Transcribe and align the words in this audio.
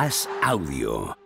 As 0.00 0.28
Audio. 0.44 1.18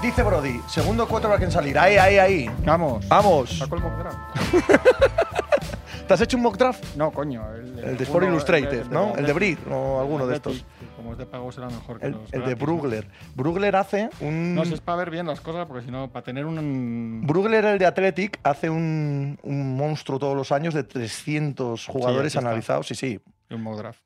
Dice 0.00 0.22
Brody, 0.22 0.58
segundo 0.66 1.06
quarterback 1.06 1.42
en 1.42 1.52
salir. 1.52 1.78
Ahí, 1.78 1.98
ahí, 1.98 2.16
ahí. 2.16 2.50
Vamos. 2.64 3.06
Vamos. 3.08 3.58
Saco 3.58 3.76
el 3.76 3.82
mock 3.82 3.98
draft. 3.98 4.18
¿Te 6.08 6.14
has 6.14 6.20
hecho 6.22 6.38
un 6.38 6.44
mock 6.44 6.56
draft? 6.56 6.82
No, 6.96 7.10
coño. 7.10 7.44
El, 7.54 7.78
El 7.80 7.96
de 7.98 8.04
Sport 8.04 8.24
Illustrated, 8.24 8.80
el 8.86 8.90
¿no? 8.90 9.14
El 9.16 9.26
de 9.26 9.32
Brig 9.34 9.58
o 9.70 10.00
alguno 10.00 10.26
de 10.26 10.36
estos. 10.36 10.64
Como 10.96 11.12
es 11.12 11.18
de 11.18 11.26
pago 11.26 11.52
será 11.52 11.66
mejor 11.66 12.00
que 12.00 12.06
El, 12.06 12.12
los 12.12 12.32
el 12.32 12.42
de. 12.42 12.54
Brugler. 12.54 13.06
Brugler 13.34 13.76
hace 13.76 14.08
un. 14.22 14.54
No, 14.54 14.64
si 14.64 14.72
es 14.72 14.80
para 14.80 14.96
ver 14.96 15.10
bien 15.10 15.26
las 15.26 15.42
cosas, 15.42 15.66
porque 15.66 15.84
si 15.84 15.90
no, 15.90 16.10
para 16.10 16.24
tener 16.24 16.46
un. 16.46 17.20
Brugler, 17.26 17.66
el 17.66 17.78
de 17.78 17.84
Athletic, 17.84 18.40
hace 18.44 18.70
un, 18.70 19.38
un 19.42 19.76
monstruo 19.76 20.18
todos 20.18 20.34
los 20.34 20.52
años 20.52 20.72
de 20.72 20.84
300 20.84 21.84
jugadores 21.86 22.34
está. 22.34 22.40
analizados. 22.48 22.86
Sí, 22.86 22.94
sí. 22.94 23.20
un 23.50 23.62
mock 23.62 23.76
draft. 23.76 24.00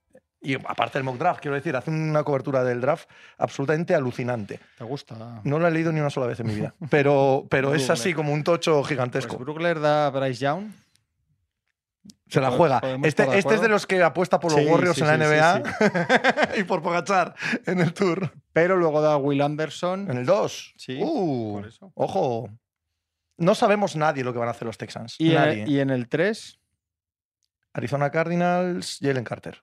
Y 0.45 0.55
aparte 0.55 0.99
del 0.99 1.05
mock 1.05 1.19
draft, 1.19 1.41
quiero 1.41 1.55
decir, 1.55 1.77
hace 1.77 1.91
una 1.91 2.25
cobertura 2.25 2.65
del 2.65 2.81
draft 2.81 3.09
absolutamente 3.39 3.95
alucinante. 3.95 4.59
¿Te 4.77 4.83
gusta? 4.85 5.41
No 5.45 5.59
lo 5.61 5.69
he 5.69 5.71
leído 5.71 5.93
ni 5.93 6.01
una 6.01 6.11
sola 6.11 6.27
vez 6.27 6.41
en 6.41 6.49
mi 6.49 6.55
vida, 6.57 6.75
pero, 6.91 7.47
pero 7.49 7.75
es 7.75 7.89
así 7.91 8.13
como 8.13 8.33
un 8.33 8.43
tocho 8.43 8.79
Pues 8.81 8.89
gigantesco. 8.89 9.39
Brugler 9.39 9.79
da 9.81 10.07
a 10.07 10.11
Bryce 10.11 10.41
Young. 10.45 10.73
Se 12.27 12.41
la 12.41 12.51
juega. 12.51 12.81
Este, 13.05 13.39
este 13.39 13.55
es 13.55 13.61
de 13.61 13.69
los 13.69 13.87
que 13.87 14.03
apuesta 14.03 14.41
por 14.41 14.53
los 14.53 14.61
Sí, 14.63 14.67
Warriors 14.67 14.97
sí, 14.97 15.03
en 15.03 15.07
la 15.07 15.15
sí, 15.17 15.63
NBA 15.63 16.49
y 16.59 16.65
por 16.65 16.83
Pogachar 16.83 17.35
en 17.67 17.81
el 17.81 17.93
Tour. 17.93 18.33
Pero 18.55 18.77
luego 18.79 19.03
da 19.03 19.19
Will 19.19 19.43
Anderson. 19.43 20.11
En 20.11 20.17
el 20.17 20.25
2. 20.27 20.75
Sí, 20.77 20.99
Uh, 21.03 21.59
por 21.61 21.67
eso. 21.69 21.93
Ojo. 21.95 22.49
No 23.37 23.55
sabemos 23.55 23.97
nadie 23.97 24.25
lo 24.25 24.33
que 24.33 24.39
van 24.39 24.49
a 24.49 24.53
hacer 24.53 24.67
los 24.67 24.79
Texans. 24.79 25.17
Y, 25.19 25.31
nadie. 25.35 25.63
en, 25.63 25.71
y 25.71 25.79
en 25.81 25.91
el 25.91 26.09
3, 26.09 26.59
Arizona 27.75 28.11
Cardinals, 28.11 28.99
Jalen 29.03 29.25
Carter. 29.25 29.63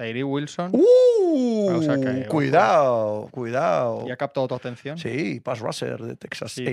Tyree 0.00 0.24
Wilson. 0.24 0.70
Uh, 0.72 1.76
O 1.76 1.82
sea 1.82 1.98
que, 2.00 2.22
ojo. 2.22 2.28
cuidado, 2.30 3.28
cuidado. 3.30 4.04
¿Y 4.06 4.10
ha 4.10 4.16
captado 4.16 4.48
tu 4.48 4.54
atención? 4.54 4.96
Sí, 4.96 5.40
Pass 5.40 5.58
Rusher 5.60 6.00
de 6.00 6.16
Texas 6.16 6.52
Sí. 6.52 6.64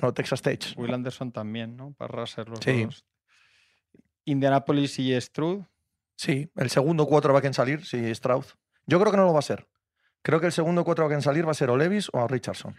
No, 0.00 0.12
Texas 0.14 0.38
State. 0.38 0.68
Will 0.78 0.94
Anderson 0.94 1.32
también, 1.32 1.76
¿no? 1.76 1.92
Para 1.92 2.14
Russer 2.20 2.48
los 2.48 2.60
Sí. 2.60 2.84
dos. 2.84 3.04
Indianapolis 4.24 4.98
y 4.98 5.20
Stroud. 5.20 5.64
Sí, 6.16 6.50
el 6.56 6.70
segundo 6.70 7.06
quarterback 7.06 7.44
en 7.44 7.52
salir, 7.54 7.84
sí, 7.84 8.14
Stroud. 8.14 8.46
Yo 8.86 8.98
creo 9.00 9.10
que 9.12 9.18
no 9.18 9.26
lo 9.26 9.34
va 9.34 9.40
a 9.40 9.42
ser. 9.42 9.66
Creo 10.22 10.40
que 10.40 10.46
el 10.46 10.52
segundo 10.52 10.82
quarterback 10.82 11.12
en 11.12 11.22
salir 11.22 11.46
va 11.46 11.50
a 11.50 11.54
ser 11.54 11.68
o 11.68 11.76
Levis 11.76 12.08
o 12.12 12.26
Richardson. 12.26 12.74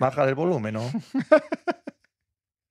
Baja 0.00 0.24
el 0.28 0.34
volumen, 0.34 0.74
¿no? 0.74 0.82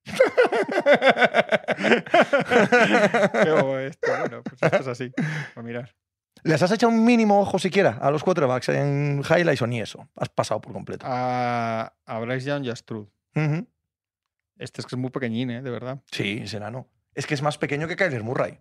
Esto. 3.86 4.12
Bueno, 4.18 4.42
pues 4.42 4.62
esto 4.62 4.76
es 4.76 4.86
así. 4.86 5.12
A 5.54 5.62
mirar. 5.62 5.94
¿Les 6.42 6.62
has 6.62 6.70
echado 6.70 6.92
un 6.92 7.04
mínimo 7.04 7.40
ojo 7.40 7.58
siquiera 7.58 7.98
a 8.00 8.10
los 8.10 8.22
quarterbacks 8.22 8.68
en 8.68 9.22
highlights 9.28 9.62
o 9.62 9.66
ni 9.66 9.80
eso? 9.80 10.08
Has 10.16 10.28
pasado 10.28 10.60
por 10.60 10.72
completo. 10.72 11.04
A, 11.08 11.92
a 12.04 12.18
Bryce 12.20 12.46
Young 12.46 12.64
y 12.64 12.70
a. 12.70 12.74
Este 14.58 14.80
es 14.80 14.86
que 14.86 14.94
es 14.94 14.98
muy 14.98 15.10
pequeñín, 15.10 15.50
¿eh? 15.50 15.62
De 15.62 15.70
verdad. 15.70 16.00
Sí, 16.10 16.46
será 16.46 16.70
no. 16.70 16.88
Es 17.14 17.26
que 17.26 17.34
es 17.34 17.42
más 17.42 17.58
pequeño 17.58 17.88
que 17.88 17.96
Kyler 17.96 18.22
Murray. 18.22 18.58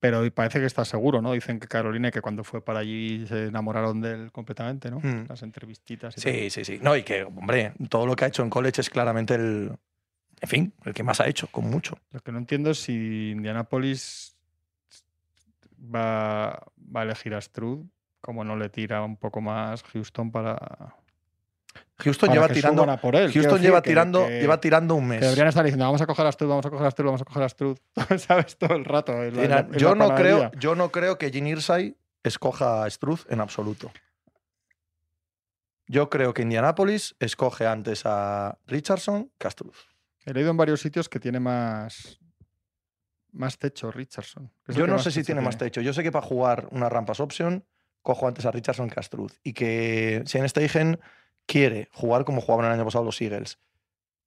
Pero 0.00 0.28
parece 0.34 0.58
que 0.58 0.66
está 0.66 0.84
seguro, 0.84 1.22
¿no? 1.22 1.32
Dicen 1.32 1.60
que 1.60 1.68
Carolina, 1.68 2.10
que 2.10 2.20
cuando 2.20 2.42
fue 2.42 2.64
para 2.64 2.80
allí 2.80 3.24
se 3.28 3.46
enamoraron 3.46 4.00
de 4.00 4.14
él 4.14 4.32
completamente, 4.32 4.90
¿no? 4.90 4.98
Mm. 4.98 5.26
Las 5.28 5.44
entrevistitas 5.44 6.18
y 6.18 6.20
Sí, 6.20 6.50
sí, 6.50 6.64
sí. 6.64 6.80
No, 6.82 6.96
y 6.96 7.04
que, 7.04 7.22
hombre, 7.22 7.72
todo 7.88 8.06
lo 8.06 8.16
que 8.16 8.24
ha 8.24 8.28
hecho 8.28 8.42
en 8.42 8.50
college 8.50 8.80
es 8.80 8.90
claramente 8.90 9.34
el. 9.34 9.76
En 10.42 10.48
fin, 10.48 10.74
el 10.84 10.92
que 10.92 11.02
más 11.02 11.20
ha 11.20 11.26
hecho, 11.28 11.46
con 11.46 11.70
mucho. 11.70 11.96
Lo 12.10 12.20
que 12.20 12.30
no 12.32 12.38
entiendo 12.38 12.70
es 12.72 12.78
si 12.82 13.30
Indianapolis 13.30 14.36
va, 15.82 16.62
va 16.94 17.00
a 17.00 17.02
elegir 17.04 17.34
a 17.34 17.40
Stroud, 17.40 17.86
como 18.20 18.44
no 18.44 18.56
le 18.56 18.68
tira 18.68 19.02
un 19.02 19.16
poco 19.16 19.40
más 19.40 19.82
Houston 19.84 20.30
para. 20.30 20.96
Houston 21.98 22.26
para 22.28 22.34
lleva 22.34 22.48
que 22.48 22.54
tirando. 22.54 22.82
a 22.90 22.96
por 23.00 23.14
él. 23.16 23.32
Houston 23.32 23.60
lleva 23.62 23.80
tirando, 23.82 24.26
que- 24.26 24.40
lleva 24.40 24.60
tirando 24.60 24.94
un 24.96 25.06
mes. 25.08 25.20
que 25.20 25.24
deberían 25.26 25.48
estar 25.48 25.64
diciendo, 25.64 25.84
vamos 25.84 26.02
a 26.02 26.06
coger 26.06 26.26
a 26.26 26.32
Stroud, 26.32 26.50
vamos 26.50 26.66
a 26.66 26.70
coger 26.70 26.86
a 26.86 26.90
Stroud, 26.90 27.06
vamos 27.06 27.22
a 27.22 27.24
coger 27.24 27.42
a 27.44 27.48
Stroud. 27.48 27.78
¿Sabes? 28.18 28.58
Todo 28.58 28.74
el 28.74 28.84
rato. 28.84 29.12
la- 29.12 29.24
la- 29.30 29.62
Mira, 29.62 29.68
yo, 29.78 29.94
no 29.94 30.14
creo, 30.14 30.50
yo 30.58 30.74
no 30.74 30.90
creo 30.90 31.18
que 31.18 31.30
Gene 31.30 31.50
Irsay 31.50 31.96
escoja 32.24 32.84
a 32.84 32.90
Struz 32.90 33.26
en 33.30 33.40
absoluto. 33.40 33.90
Yo 35.86 36.08
creo 36.10 36.32
que 36.34 36.42
Indianapolis 36.42 37.14
escoge 37.20 37.66
antes 37.66 38.02
a 38.06 38.58
Richardson 38.66 39.30
que 39.38 39.46
a 39.46 39.50
Struz. 39.50 39.88
He 40.24 40.32
leído 40.32 40.50
en 40.50 40.56
varios 40.56 40.80
sitios 40.80 41.08
que 41.08 41.20
tiene 41.20 41.40
más. 41.40 42.18
Más 43.32 43.58
techo, 43.58 43.90
Richardson. 43.90 44.52
Yo 44.68 44.86
no 44.86 44.98
sé 44.98 45.10
si 45.10 45.22
tiene 45.24 45.40
más 45.40 45.56
techo. 45.56 45.80
Yo 45.80 45.94
sé 45.94 46.02
que 46.02 46.12
para 46.12 46.26
jugar 46.26 46.68
una 46.70 46.88
rampas 46.90 47.18
option 47.18 47.64
cojo 48.02 48.26
antes 48.26 48.44
a 48.44 48.50
Richardson 48.50 48.90
que 48.90 49.00
a 49.00 49.02
Struz. 49.02 49.40
Y 49.42 49.54
que 49.54 50.22
Shane 50.26 50.48
Steichen 50.48 51.00
quiere 51.46 51.88
jugar 51.92 52.24
como 52.24 52.40
jugaban 52.40 52.66
el 52.66 52.72
año 52.72 52.84
pasado 52.84 53.04
los 53.04 53.20
Eagles. 53.20 53.58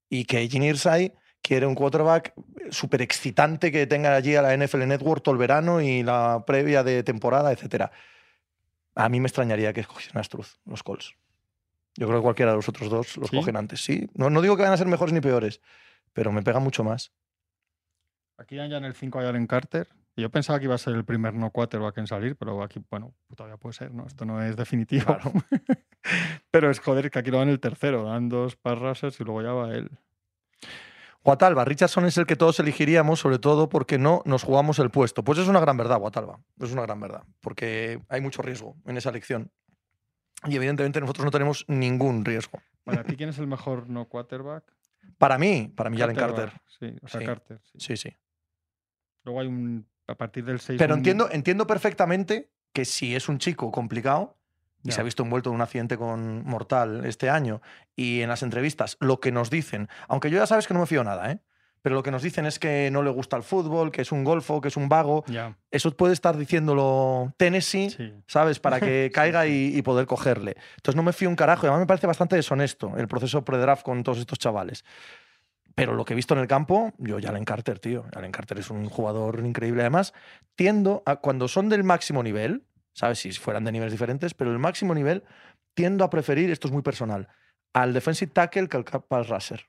Y 0.09 0.25
que 0.25 0.47
Gene 0.47 0.67
Irsay 0.67 1.13
quiere 1.41 1.67
un 1.67 1.75
quarterback 1.75 2.33
súper 2.72 3.01
excitante 3.03 3.72
que 3.72 3.85
tenga 3.85 4.16
allí 4.16 4.35
a 4.35 4.41
la 4.41 4.56
NFL 4.57 4.88
Network 4.88 5.23
todo 5.23 5.33
el 5.33 5.39
verano 5.39 5.81
y 5.81 6.01
la 6.01 6.44
previa 6.47 6.83
de 6.83 7.03
temporada, 7.03 7.51
etcétera. 7.51 7.91
A 8.95 9.09
mí 9.09 9.19
me 9.19 9.27
extrañaría 9.27 9.73
que 9.73 9.81
escogiesen 9.81 10.17
a 10.17 10.23
Struz, 10.23 10.57
los 10.66 10.81
Colts. 10.81 11.16
Yo 11.97 12.07
creo 12.07 12.19
que 12.19 12.23
cualquiera 12.23 12.51
de 12.51 12.57
los 12.57 12.67
otros 12.67 12.89
dos 12.89 13.17
los 13.17 13.29
¿Sí? 13.29 13.38
cogen 13.38 13.56
antes. 13.56 13.83
Sí, 13.83 14.09
no, 14.13 14.29
no 14.29 14.41
digo 14.41 14.57
que 14.57 14.63
van 14.63 14.73
a 14.73 14.78
ser 14.78 14.88
mejores 14.88 15.13
ni 15.13 15.22
peores, 15.22 15.61
pero 16.13 16.31
me 16.31 16.44
pega 16.44 16.59
mucho 16.59 16.83
más. 16.83 17.13
Aquí 18.38 18.56
ya 18.56 18.66
en 18.66 18.83
el 18.83 18.94
5 18.94 19.19
hay 19.19 19.28
Allen 19.28 19.47
Carter. 19.47 19.88
Yo 20.17 20.29
pensaba 20.29 20.59
que 20.59 20.66
iba 20.66 20.75
a 20.75 20.78
ser 20.78 20.95
el 20.95 21.03
primer 21.03 21.33
no 21.33 21.51
quarterback 21.51 21.97
en 21.97 22.07
salir, 22.07 22.35
pero 22.38 22.63
aquí, 22.63 22.81
bueno, 22.89 23.13
todavía 23.35 23.57
puede 23.57 23.73
ser, 23.73 23.94
¿no? 23.94 24.06
Esto 24.07 24.25
no 24.25 24.41
es 24.41 24.56
definitivo. 24.56 25.06
Claro. 25.06 25.33
pero 26.51 26.72
es 26.72 26.79
joder, 26.79 27.11
que 27.11 27.19
aquí 27.19 27.31
lo 27.31 27.39
dan 27.39 27.50
el 27.50 27.59
tercero, 27.59 28.03
dan 28.03 28.29
dos 28.29 28.56
pass 28.56 28.79
rushers 28.79 29.19
y 29.19 29.23
luego 29.23 29.41
ya 29.41 29.51
va 29.51 29.73
él. 29.73 29.89
Guatalba, 31.23 31.66
Richardson 31.66 32.06
es 32.06 32.17
el 32.17 32.27
que 32.27 32.35
todos 32.35 32.59
elegiríamos, 32.59 33.19
sobre 33.19 33.39
todo 33.39 33.67
porque 33.67 33.97
no 33.97 34.22
nos 34.25 34.44
jugamos 34.44 34.79
el 34.79 34.91
puesto. 34.91 35.23
Pues 35.23 35.39
es 35.39 35.47
una 35.47 35.59
gran 35.59 35.75
verdad, 35.75 35.97
Guatalba. 35.97 36.39
Es 36.62 36.72
una 36.72 36.83
gran 36.83 37.00
verdad, 37.00 37.23
porque 37.41 38.00
hay 38.09 38.22
mucho 38.22 38.41
riesgo 38.41 38.75
en 38.85 38.97
esa 38.97 39.09
elección. 39.09 39.51
Y 40.47 40.56
evidentemente 40.56 41.00
nosotros 41.00 41.25
no 41.25 41.31
tenemos 41.31 41.66
ningún 41.68 42.25
riesgo. 42.25 42.59
Para 42.84 43.03
ti, 43.03 43.16
¿quién 43.18 43.29
es 43.29 43.38
el 43.40 43.47
mejor 43.47 43.90
no 43.90 44.07
quarterback? 44.07 44.63
Para 45.18 45.38
mí, 45.38 45.72
para 45.75 45.90
mí, 45.90 45.97
Jalen 45.97 46.16
Carter. 46.16 46.51
Sí, 46.79 46.96
o 47.01 47.07
sea, 47.07 47.19
Sí. 47.22 47.25
Carter. 47.25 47.59
sí. 47.63 47.78
Sí, 47.79 47.97
sí. 47.97 48.18
Luego 49.24 49.40
hay 49.40 49.47
un. 49.47 49.88
A 50.07 50.16
partir 50.16 50.45
del 50.45 50.59
6. 50.59 50.78
Pero 50.78 50.94
entiendo, 50.94 51.29
entiendo 51.31 51.66
perfectamente 51.66 52.51
que 52.74 52.85
si 52.85 53.16
es 53.16 53.28
un 53.28 53.40
chico 53.40 53.72
complicado 53.72 54.38
y 54.84 54.91
se 54.91 55.01
ha 55.01 55.03
visto 55.03 55.24
envuelto 55.24 55.50
en 55.50 55.56
un 55.56 55.62
accidente 55.62 55.97
con 55.97 56.44
mortal 56.45 57.06
este 57.06 57.28
año 57.28 57.59
y 57.95 58.22
en 58.22 58.29
las 58.29 58.44
entrevistas 58.44 58.97
lo 59.00 59.19
que 59.19 59.31
nos 59.31 59.50
dicen, 59.50 59.90
aunque 60.07 60.29
yo 60.29 60.38
ya 60.38 60.45
sabes 60.45 60.68
que 60.68 60.75
no 60.75 60.81
me 60.81 60.85
fío 60.85 61.03
nada, 61.03 61.31
¿eh? 61.31 61.40
Pero 61.85 61.94
lo 61.94 62.01
que 62.01 62.09
nos 62.09 62.23
dicen 62.23 62.47
es 62.47 62.57
que 62.57 62.90
no 62.91 63.03
le 63.03 63.12
gusta 63.12 63.38
el 63.38 63.44
fútbol, 63.44 63.91
que 63.91 64.01
es 64.01 64.12
un 64.12 64.23
golfo, 64.23 64.59
que 64.59 64.69
es 64.69 64.75
un 64.75 64.90
vago, 64.90 65.23
eso 65.69 65.91
puede 65.96 66.13
estar 66.13 66.35
diciéndolo 66.35 67.31
Tennessee, 67.38 67.91
sí. 67.91 68.12
¿sabes? 68.25 68.59
Para 68.59 68.79
que 68.79 69.12
caiga. 69.13 69.46
Y, 69.46 69.78
y 69.78 69.84
poder 69.84 70.07
cogerle. 70.07 70.56
Entonces 70.78 70.95
no 70.95 71.03
me 71.03 71.13
fío 71.13 71.29
un 71.29 71.35
carajo 71.35 71.63
y 71.63 71.68
además 71.68 71.81
me 71.81 71.85
parece 71.85 72.07
bastante 72.07 72.35
deshonesto 72.35 72.97
el 72.97 73.07
proceso 73.07 73.45
pre-draft 73.45 73.84
con 73.84 74.01
todos 74.01 74.18
estos 74.18 74.40
chavales. 74.40 74.84
Pero 75.75 75.94
lo 75.94 76.06
que 76.06 76.13
he 76.13 76.16
visto 76.16 76.34
en 76.34 76.40
el 76.40 76.47
campo, 76.47 76.91
yo 76.97 77.19
Jalen 77.22 77.45
Carter, 77.45 77.78
tío. 77.78 78.06
Jalen 78.16 78.31
Carter 78.31 78.57
es 78.57 78.72
un 78.72 78.90
jugador 78.90 79.41
increíble. 79.45 79.81
Además, 79.84 80.12
tiendo 80.56 81.03
a, 81.06 81.18
cuando 81.18 81.47
son 81.47 81.69
del 81.69 81.84
máximo 81.84 82.24
nivel, 82.24 82.66
¿sabes? 82.94 83.19
Si 83.19 83.31
fueran 83.34 83.63
de 83.63 83.72
niveles 83.74 83.91
diferentes, 83.91 84.34
pero 84.34 84.51
el 84.51 84.57
máximo 84.57 84.95
nivel, 84.95 85.24
tiendo 85.75 86.03
a 86.03 86.09
preferir, 86.09 86.50
esto 86.50 86.68
es 86.68 86.72
muy 86.74 86.81
personal, 86.81 87.28
al 87.74 87.94
defensive 87.94 88.31
tackle 88.31 88.68
que 88.69 88.78
al 88.78 88.85
pass 88.85 89.29
rusher. 89.29 89.68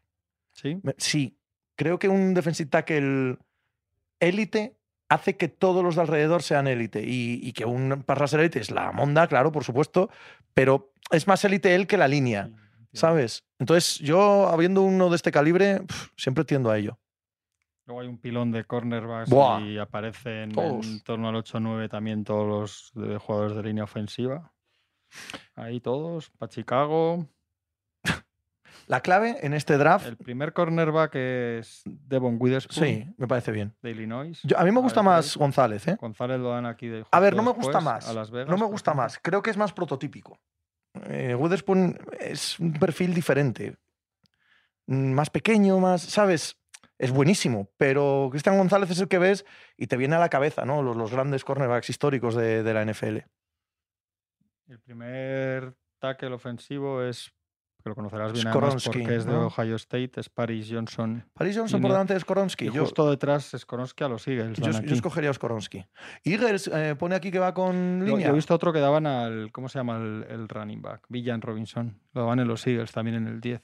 ¿Sí? 0.54 0.80
Me- 0.82 0.94
Sí, 0.96 1.38
creo 1.76 1.98
que 1.98 2.08
un 2.08 2.34
defensive 2.34 2.68
tackle 2.70 3.38
élite 4.20 4.76
hace 5.08 5.36
que 5.36 5.48
todos 5.48 5.84
los 5.84 5.94
de 5.94 6.00
alrededor 6.00 6.42
sean 6.42 6.66
élite 6.66 7.02
y, 7.02 7.40
y 7.42 7.52
que 7.52 7.64
un 7.64 8.02
pass 8.04 8.18
rusher 8.18 8.40
élite 8.40 8.58
es 8.58 8.70
la 8.70 8.90
monda, 8.92 9.28
claro, 9.28 9.52
por 9.52 9.62
supuesto, 9.62 10.10
pero 10.52 10.92
es 11.12 11.28
más 11.28 11.44
élite 11.44 11.74
él 11.74 11.86
que 11.86 11.96
la 11.96 12.08
línea. 12.08 12.50
¿sabes? 12.96 13.44
Entonces, 13.58 13.98
yo, 13.98 14.48
habiendo 14.48 14.82
uno 14.82 15.10
de 15.10 15.16
este 15.16 15.30
calibre, 15.30 15.82
siempre 16.16 16.44
tiendo 16.44 16.70
a 16.70 16.78
ello. 16.78 16.98
Luego 17.86 18.00
hay 18.00 18.08
un 18.08 18.18
pilón 18.18 18.50
de 18.50 18.64
cornerbacks 18.64 19.30
Buah. 19.30 19.60
y 19.60 19.78
aparecen 19.78 20.50
Todos. 20.50 20.86
en 20.86 21.00
torno 21.02 21.28
al 21.28 21.36
8-9 21.36 21.88
también 21.88 22.24
todos 22.24 22.92
los 22.94 23.22
jugadores 23.22 23.56
de 23.56 23.62
línea 23.62 23.84
ofensiva. 23.84 24.52
Ahí 25.54 25.80
todos, 25.80 26.30
para 26.30 26.50
Chicago. 26.50 27.28
La 28.86 29.00
clave 29.00 29.36
en 29.42 29.52
este 29.52 29.78
draft, 29.78 30.06
El 30.06 30.16
primer 30.16 30.52
cornerback 30.52 31.14
es 31.16 31.82
Devon 31.84 32.36
Witherspoon 32.38 32.86
sí, 32.86 33.14
me 33.16 33.26
parece 33.26 33.50
bien. 33.50 33.74
de 33.82 33.90
Illinois. 33.90 34.40
Yo- 34.44 34.56
a 34.58 34.64
mí 34.64 34.70
me 34.70 34.80
gusta 34.80 35.02
más 35.02 35.36
González, 35.36 35.88
¿eh? 35.88 35.96
González 36.00 36.38
lo 36.38 36.50
dan 36.50 36.66
aquí 36.66 36.86
de 36.86 37.04
A 37.10 37.20
ver, 37.20 37.34
no 37.34 37.42
me 37.42 37.50
gusta 37.52 37.80
más. 37.80 38.08
A 38.08 38.12
Las 38.12 38.30
Vegas, 38.30 38.48
No 38.48 38.56
me 38.56 38.66
gusta 38.66 38.94
más. 38.94 39.18
Creo 39.20 39.42
que 39.42 39.50
es 39.50 39.56
más 39.56 39.72
prototípico. 39.72 40.38
Eh, 41.08 41.34
Witherspoon 41.34 41.98
es 42.20 42.58
un 42.60 42.72
perfil 42.74 43.12
diferente. 43.12 43.76
Mm, 44.86 45.12
Más 45.12 45.30
pequeño, 45.30 45.78
más, 45.80 46.02
¿sabes? 46.02 46.56
Es 46.98 47.10
buenísimo, 47.10 47.68
pero 47.76 48.28
Cristian 48.30 48.56
González 48.56 48.88
es 48.90 49.00
el 49.00 49.08
que 49.08 49.18
ves 49.18 49.44
y 49.76 49.88
te 49.88 49.96
viene 49.98 50.14
a 50.16 50.18
la 50.20 50.30
cabeza, 50.30 50.64
¿no? 50.64 50.82
Los, 50.82 50.96
los 50.96 51.10
grandes 51.10 51.44
cornerbacks 51.44 51.90
históricos 51.90 52.34
de, 52.34 52.62
de 52.62 52.72
la 52.72 52.84
NFL. 52.84 53.18
El 54.68 54.80
primer 54.80 55.74
tackle 55.98 56.32
ofensivo 56.32 57.02
es, 57.02 57.32
que 57.86 57.90
lo 57.90 57.94
conocerás 57.94 58.32
bien 58.32 58.48
además 58.48 58.82
Skoronski, 58.82 58.98
porque 58.98 59.16
es 59.16 59.24
de 59.26 59.32
¿no? 59.32 59.46
Ohio 59.46 59.76
State, 59.76 60.10
es 60.16 60.28
Paris 60.28 60.68
Johnson. 60.68 61.24
Paris 61.34 61.56
Johnson 61.56 61.80
por 61.80 61.92
delante 61.92 62.14
de 62.14 62.20
Skoronsky. 62.20 62.66
Y 62.66 62.72
Yo, 62.72 62.82
justo 62.82 63.08
detrás 63.08 63.52
Skoronski 63.56 64.02
a 64.02 64.08
los 64.08 64.26
Eagles. 64.26 64.58
yo, 64.58 64.70
escogería 64.92 65.30
a 65.30 65.32
Skoronsky. 65.32 65.86
Eagles 66.24 66.68
eh, 66.74 66.96
pone 66.98 67.14
aquí 67.14 67.30
que 67.30 67.38
va 67.38 67.54
con 67.54 68.04
línea. 68.04 68.26
Yo 68.26 68.32
he 68.32 68.34
visto 68.34 68.54
otro 68.54 68.72
que 68.72 68.80
daban 68.80 69.06
al, 69.06 69.52
¿cómo 69.52 69.68
se 69.68 69.78
llama 69.78 69.98
el, 69.98 70.26
el 70.28 70.48
running 70.48 70.82
back? 70.82 71.06
Villan 71.08 71.40
Robinson. 71.40 72.00
Lo 72.12 72.22
daban 72.22 72.40
en 72.40 72.48
los 72.48 72.66
Eagles 72.66 72.90
también 72.90 73.18
en 73.18 73.28
el 73.28 73.40
10. 73.40 73.62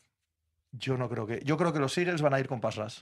Yo 0.71 0.97
no 0.97 1.09
creo 1.09 1.27
que. 1.27 1.41
Yo 1.45 1.57
creo 1.57 1.73
que 1.73 1.81
los 1.81 1.99
Eagles 1.99 2.23
van 2.23 2.35
a 2.35 2.39
ir 2.39 2.47
con 2.47 2.61
pass 2.61 2.77
rush. 2.77 3.01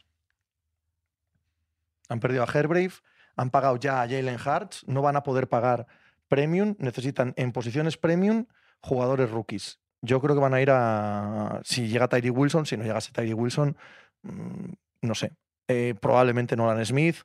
Han 2.08 2.20
perdido 2.20 2.44
a 2.44 2.46
Herbrave, 2.50 2.94
han 3.36 3.50
pagado 3.50 3.76
ya 3.76 4.00
a 4.00 4.08
Jalen 4.08 4.38
Hurts, 4.40 4.84
no 4.86 5.02
van 5.02 5.16
a 5.16 5.22
poder 5.22 5.50
pagar 5.50 5.86
premium, 6.28 6.76
necesitan 6.78 7.34
en 7.36 7.52
posiciones 7.52 7.98
premium 7.98 8.46
jugadores 8.80 9.30
rookies. 9.30 9.79
Yo 10.02 10.20
creo 10.20 10.34
que 10.34 10.40
van 10.40 10.54
a 10.54 10.60
ir 10.60 10.70
a. 10.70 11.60
Si 11.64 11.88
llega 11.88 12.08
Tyree 12.08 12.30
Wilson, 12.30 12.64
si 12.66 12.76
no 12.76 12.84
llegase 12.84 13.12
Tyree 13.12 13.34
Wilson, 13.34 13.76
mm, 14.22 14.72
no 15.02 15.14
sé. 15.14 15.32
Eh, 15.68 15.94
probablemente 16.00 16.56
Nolan 16.56 16.84
Smith. 16.84 17.16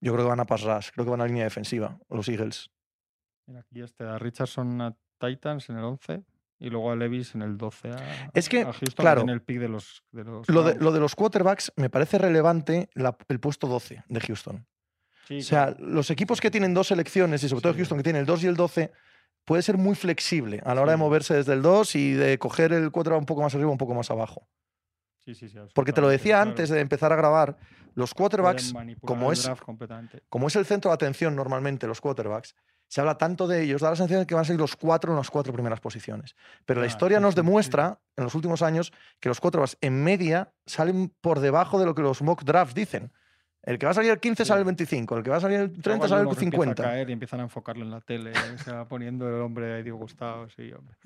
Yo 0.00 0.12
creo 0.12 0.24
que 0.24 0.28
van 0.30 0.40
a 0.40 0.44
pass 0.44 0.62
rush, 0.62 0.90
creo 0.92 1.04
que 1.04 1.10
van 1.12 1.20
a 1.22 1.26
línea 1.26 1.44
defensiva, 1.44 1.98
los 2.10 2.28
Eagles. 2.28 2.70
Mira, 3.46 3.60
aquí 3.60 3.80
este 3.80 4.04
da 4.04 4.18
Richardson 4.18 4.80
a 4.82 4.94
Titans 5.18 5.70
en 5.70 5.78
el 5.78 5.84
11 5.84 6.24
y 6.58 6.68
luego 6.70 6.90
a 6.92 6.96
Levis 6.96 7.34
en 7.34 7.42
el 7.42 7.56
12 7.56 7.90
a, 7.90 8.30
Es 8.34 8.48
que, 8.48 8.62
a 8.62 8.72
Houston, 8.72 9.02
claro, 9.02 9.20
en 9.22 9.30
el 9.30 9.40
pick 9.40 9.58
de 9.60 9.68
los, 9.68 10.02
de 10.12 10.24
los 10.24 10.48
Lo 10.48 10.62
de, 10.62 10.74
lo 10.76 10.92
de 10.92 11.00
los 11.00 11.14
quarterbacks 11.14 11.72
me 11.76 11.88
parece 11.88 12.18
relevante 12.18 12.88
la- 12.94 13.16
el 13.28 13.40
puesto 13.40 13.66
12 13.66 14.02
de 14.08 14.20
Houston. 14.20 14.66
Sí, 15.26 15.38
O 15.38 15.42
sea, 15.42 15.74
claro. 15.74 15.86
los 15.86 16.10
equipos 16.10 16.40
que 16.40 16.50
tienen 16.50 16.74
dos 16.74 16.88
selecciones, 16.88 17.42
y 17.42 17.48
sobre 17.48 17.62
todo 17.62 17.72
Sí. 17.72 17.78
Houston, 17.78 17.98
que 17.98 18.04
tiene 18.04 18.18
el 18.18 18.26
2 18.26 18.44
y 18.44 18.46
el 18.46 18.56
12, 18.56 18.92
puede 19.44 19.62
ser 19.62 19.78
muy 19.78 19.94
flexible 19.94 20.60
a 20.64 20.74
la 20.74 20.82
hora 20.82 20.92
de 20.92 20.96
moverse 20.96 21.34
desde 21.34 21.52
el 21.52 21.62
2 21.62 21.96
y 21.96 22.12
de 22.12 22.38
coger 22.38 22.72
el 22.72 22.90
quarterback 22.90 23.20
un 23.20 23.26
poco 23.26 23.42
más 23.42 23.54
arriba, 23.54 23.70
un 23.70 23.78
poco 23.78 23.94
más 23.94 24.10
abajo. 24.10 24.48
Sí, 25.24 25.34
sí, 25.34 25.48
sí, 25.48 25.58
Porque 25.74 25.92
te 25.92 26.02
lo 26.02 26.08
decía 26.08 26.36
claro. 26.36 26.50
antes 26.50 26.68
de 26.68 26.80
empezar 26.80 27.12
a 27.12 27.16
grabar, 27.16 27.56
los 27.94 28.12
quarterbacks, 28.12 28.74
como 29.00 29.32
es, 29.32 29.50
como 30.28 30.48
es 30.48 30.56
el 30.56 30.66
centro 30.66 30.90
de 30.90 30.94
atención 30.94 31.34
normalmente, 31.34 31.86
los 31.86 32.00
quarterbacks, 32.00 32.54
se 32.88 33.00
habla 33.00 33.16
tanto 33.16 33.46
de 33.46 33.62
ellos, 33.62 33.80
da 33.80 33.90
la 33.90 33.96
sensación 33.96 34.20
de 34.20 34.26
que 34.26 34.34
van 34.34 34.42
a 34.42 34.46
ser 34.46 34.56
los 34.56 34.76
cuatro 34.76 35.12
en 35.12 35.16
las 35.16 35.30
cuatro 35.30 35.52
primeras 35.52 35.80
posiciones. 35.80 36.36
Pero 36.66 36.80
la 36.80 36.86
historia 36.86 37.20
nos 37.20 37.34
demuestra, 37.34 38.00
en 38.16 38.24
los 38.24 38.34
últimos 38.34 38.62
años, 38.62 38.92
que 39.18 39.28
los 39.28 39.40
quarterbacks 39.40 39.78
en 39.80 40.04
media 40.04 40.52
salen 40.66 41.12
por 41.20 41.40
debajo 41.40 41.78
de 41.78 41.86
lo 41.86 41.94
que 41.94 42.02
los 42.02 42.20
mock 42.22 42.44
drafts 42.44 42.74
dicen. 42.74 43.12
El 43.66 43.78
que 43.78 43.86
va 43.86 43.92
a 43.92 43.94
salir 43.94 44.10
el 44.10 44.20
15 44.20 44.44
Sí. 44.44 44.48
sale 44.48 44.58
el 44.60 44.64
25, 44.66 45.16
el 45.16 45.22
que 45.24 45.30
va 45.30 45.36
a 45.36 45.40
salir 45.40 45.58
el 45.60 45.66
Luego 45.68 45.82
30 45.82 46.04
hay 46.04 46.08
sale 46.10 46.20
el 46.20 46.26
que 46.28 46.44
empieza 46.44 46.48
a 46.48 46.64
50. 46.64 46.82
caer 46.82 47.08
y 47.08 47.12
empiezan 47.14 47.40
a 47.40 47.42
enfocarlo 47.44 47.82
en 47.82 47.90
la 47.90 48.00
tele, 48.02 48.32
se 48.70 48.72
va 48.72 48.86
poniendo 48.86 49.26
el 49.26 49.40
hombre 49.40 49.72
ahí 49.74 49.82
disgustado, 49.82 50.48
sí, 50.50 50.70
hombre. 50.72 50.96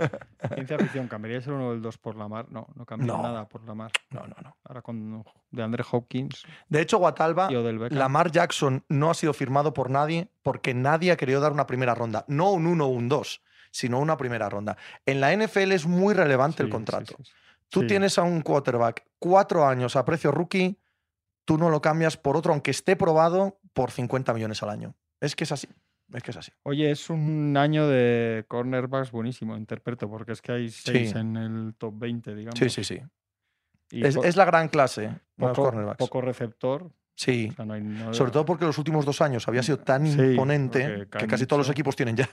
Ciencia 0.55 0.77
ficción, 0.79 1.07
¿cambiarías 1.07 1.47
el 1.47 1.53
1 1.53 1.69
o 1.69 1.73
el 1.73 1.81
2 1.83 1.99
por 1.99 2.17
la 2.17 2.27
mar? 2.27 2.47
No, 2.51 2.67
no 2.75 2.85
cambia 2.85 3.07
No. 3.07 3.23
nada 3.23 3.49
por 3.49 3.65
la 3.65 3.75
mar. 3.75 3.93
No, 4.11 4.23
no, 4.27 4.35
no. 4.43 4.57
Ahora 4.65 4.83
con 4.83 5.25
de 5.53 5.63
Andre 5.63 5.85
Hopkins 5.91 6.43
De 6.69 6.81
hecho, 6.81 6.99
Guatalba. 6.99 7.49
Lamar 7.91 8.31
Jackson 8.33 8.85
no 8.89 9.11
ha 9.11 9.15
sido 9.15 9.33
firmado 9.33 9.73
por 9.73 9.89
nadie 9.89 10.29
porque 10.43 10.75
nadie 10.75 11.13
ha 11.13 11.17
querido 11.17 11.41
dar 11.41 11.53
una 11.53 11.67
primera 11.67 11.95
ronda. 11.95 12.25
No 12.29 12.51
un 12.53 12.67
1 12.67 12.85
o 12.85 12.89
un 12.89 13.09
2, 13.09 13.41
sino 13.71 14.01
una 14.01 14.17
primera 14.17 14.49
ronda. 14.49 14.77
En 15.07 15.21
la 15.21 15.33
NFL 15.33 15.73
es 15.73 15.87
muy 15.87 16.13
relevante 16.13 16.63
el 16.65 16.69
Sí, 16.69 16.73
contrato. 16.73 17.15
sí. 17.23 17.33
Tú 17.69 17.87
tienes 17.87 18.19
a 18.19 18.23
un 18.23 18.41
quarterback 18.41 19.05
cuatro 19.19 19.67
años 19.67 19.95
a 19.95 20.05
precio 20.05 20.33
rookie, 20.33 20.77
tú 21.49 21.57
no 21.57 21.71
lo 21.71 21.81
cambias 21.81 22.19
por 22.19 22.37
otro, 22.37 22.53
aunque 22.53 22.71
esté 22.71 22.95
probado, 22.95 23.59
por 23.73 23.91
50 23.91 24.35
millones 24.35 24.63
al 24.63 24.69
año. 24.69 24.95
Es 25.19 25.35
que 25.35 25.45
es 25.45 25.53
así. 25.53 25.67
Es 26.13 26.23
que 26.23 26.31
es 26.31 26.37
así. 26.37 26.53
Oye, 26.63 26.91
es 26.91 27.09
un 27.09 27.57
año 27.57 27.89
de 27.89 28.45
cornerbacks 28.49 29.11
buenísimo, 29.13 29.57
interpreto, 29.57 30.11
porque 30.11 30.33
es 30.33 30.43
que 30.43 30.53
hay 30.53 30.69
seis 30.69 31.13
Sí. 31.13 31.19
en 31.19 31.37
el 31.39 31.75
top 31.79 31.95
20, 31.97 32.35
digamos. 32.35 32.59
Sí, 32.59 32.69
sí, 32.69 32.85
sí. 32.85 33.01
y 33.91 34.05
Es, 34.05 34.37
la 34.37 34.45
gran 34.45 34.69
clase 34.69 35.07
los 35.39 35.51
poco, 35.53 35.63
cornerbacks. 35.71 35.97
poco 35.97 36.21
receptor. 36.21 36.91
Sí. 37.17 37.49
o 37.51 37.55
sea, 37.57 37.65
no 37.65 37.73
hay- 37.73 37.81
no- 37.83 38.13
Sobre 38.13 38.31
todo 38.31 38.45
porque 38.45 38.67
los 38.67 38.77
últimos 38.77 39.07
dos 39.07 39.23
años 39.23 39.49
había 39.49 39.63
sido 39.63 39.79
tan 39.79 40.07
Sí, 40.07 40.21
imponente 40.21 41.09
que 41.11 41.27
casi 41.27 41.47
todos 41.47 41.61
los 41.67 41.71
equipos 41.71 41.97
tienen 41.97 42.15
ya. 42.17 42.29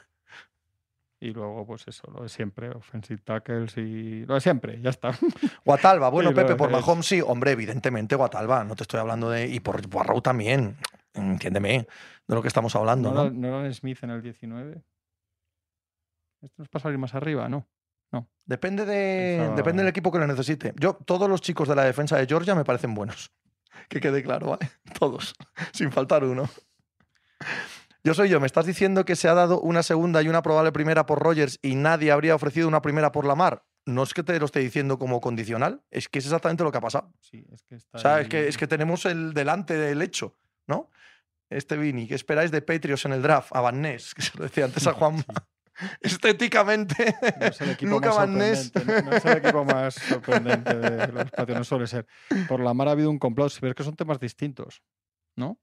Y 1.26 1.34
luego, 1.34 1.66
pues 1.66 1.88
eso, 1.88 2.08
lo 2.12 2.22
de 2.22 2.30
siempre, 2.30 2.70
offensive 2.70 3.20
tackles 3.24 3.76
y 3.78 4.26
lo 4.26 4.36
de 4.36 4.42
siempre, 4.42 4.80
ya 4.80 4.92
está. 4.92 5.10
Guatalba, 5.66 6.10
bueno, 6.10 6.34
Pepe, 6.36 6.56
por 6.56 6.70
es. 6.70 6.74
Mahomes 6.74 7.08
sí, 7.08 7.20
hombre, 7.20 7.52
evidentemente 7.52 8.16
Guatalba, 8.16 8.64
no 8.64 8.76
te 8.76 8.84
estoy 8.84 9.00
hablando 9.00 9.32
de. 9.32 9.48
Y 9.48 9.60
por 9.60 9.88
Barrow 9.90 10.22
también, 10.22 10.78
entiéndeme 11.16 11.88
de 12.28 12.36
lo 12.36 12.44
que 12.44 12.48
estamos 12.48 12.76
hablando, 12.76 13.10
¿no? 13.10 13.16
Nolan, 13.24 13.42
Nolan 13.42 13.74
Smith 13.74 14.04
en 14.04 14.12
el 14.12 14.22
19. 14.22 14.84
Esto 16.44 16.56
nos 16.60 16.70
pasa 16.70 16.90
a 16.90 16.92
ir 16.92 17.00
más 17.00 17.16
arriba, 17.16 17.50
¿no? 17.50 17.66
Depende, 18.46 18.86
de, 18.86 19.38
Pensaba- 19.40 19.56
depende 19.56 19.82
del 19.82 19.90
equipo 19.90 20.12
que 20.12 20.20
lo 20.20 20.28
necesite. 20.28 20.74
Yo, 20.78 20.94
todos 20.94 21.28
los 21.28 21.42
chicos 21.42 21.68
de 21.68 21.74
la 21.76 21.84
defensa 21.84 22.18
de 22.18 22.28
Georgia 22.28 22.54
me 22.54 22.64
parecen 22.64 22.94
buenos. 22.94 23.32
Que 23.90 24.00
quede 24.00 24.22
claro, 24.24 24.52
¿vale? 24.52 24.70
Todos, 25.00 25.34
sin 25.74 25.92
faltar 25.92 26.24
uno. 26.24 26.48
Yo 28.06 28.14
soy 28.14 28.30
yo, 28.30 28.40
me 28.40 28.46
estás 28.46 28.68
diciendo 28.68 29.04
que 29.04 29.16
se 29.16 29.28
ha 29.28 29.34
dado 29.34 29.60
una 29.60 29.82
segunda 29.82 30.22
y 30.22 30.28
una 30.28 30.44
probable 30.44 30.72
primera 30.72 31.08
por 31.08 31.18
Rogers 31.18 31.58
y 31.64 31.74
nadie 31.74 32.12
habría 32.12 32.36
ofrecido 32.36 32.68
una 32.68 32.80
primera 32.84 33.12
por 33.12 33.26
Lamar. 33.26 33.66
No 33.88 34.04
es 34.04 34.14
que 34.14 34.22
te 34.22 34.40
lo 34.40 34.46
esté 34.46 34.60
diciendo 34.60 35.00
como 35.00 35.20
condicional, 35.20 35.82
es 35.90 36.08
que 36.08 36.20
es 36.20 36.26
exactamente 36.26 36.64
lo 36.64 36.72
que 36.72 36.78
ha 36.78 36.82
pasado. 36.82 37.12
Sí, 37.20 37.48
es 37.52 37.64
que 37.64 37.74
está 37.74 37.98
O 37.98 38.00
sea, 38.00 38.22
es 38.22 38.30
que, 38.30 38.48
es 38.48 38.60
que 38.60 38.68
tenemos 38.68 39.08
el 39.08 39.34
delante 39.34 39.76
del 39.76 40.04
hecho, 40.04 40.38
¿no? 40.68 40.92
Este 41.50 41.78
Vini, 41.78 42.08
¿qué 42.08 42.14
esperáis 42.14 42.52
de 42.52 42.62
Patriots 42.62 43.06
en 43.06 43.14
el 43.14 43.24
draft? 43.24 43.50
A 43.56 43.62
Van 43.62 43.82
Ness, 43.82 44.14
que 44.16 44.22
se 44.22 44.38
lo 44.38 44.44
decía 44.44 44.66
antes 44.66 44.86
a 44.86 44.94
Juan. 44.94 45.26
Estéticamente, 46.00 47.16
No 47.40 47.46
es 47.48 47.62
el 47.62 47.72
equipo 47.72 47.92
Luca 47.92 48.10
más 48.10 48.18
Van 48.18 48.38
Ness. 48.38 48.72
No, 48.86 49.02
No 49.02 49.14
es 49.14 49.26
el 49.26 49.38
equipo 49.38 49.66
más 49.66 49.96
sorprendente 49.96 50.76
de 50.76 51.08
los 51.08 51.32
patios, 51.32 51.58
no 51.58 51.64
suele 51.64 51.88
ser. 51.88 52.06
Por 52.48 52.60
la 52.60 52.76
mar 52.76 52.88
ha 52.88 52.92
habido 52.92 53.10
un 53.10 53.18
complot, 53.18 53.52
pero 53.60 53.72
es 53.72 53.76
que 53.76 53.84
son 53.84 53.96
temas 53.96 54.20
distintos, 54.20 54.84
¿no? 55.36 55.60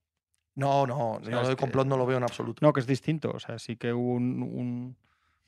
No, 0.54 0.86
no, 0.86 1.20
sea, 1.22 1.30
lo 1.42 1.48
de 1.48 1.56
que- 1.56 1.60
complot 1.60 1.86
no 1.86 1.96
lo 1.96 2.06
veo 2.06 2.18
en 2.18 2.24
absoluto. 2.24 2.64
No, 2.64 2.72
que 2.72 2.80
es 2.80 2.86
distinto. 2.86 3.30
O 3.32 3.38
sea, 3.38 3.58
sí 3.58 3.76
que 3.76 3.92
hubo 3.92 4.12
un, 4.14 4.42
un, 4.42 4.96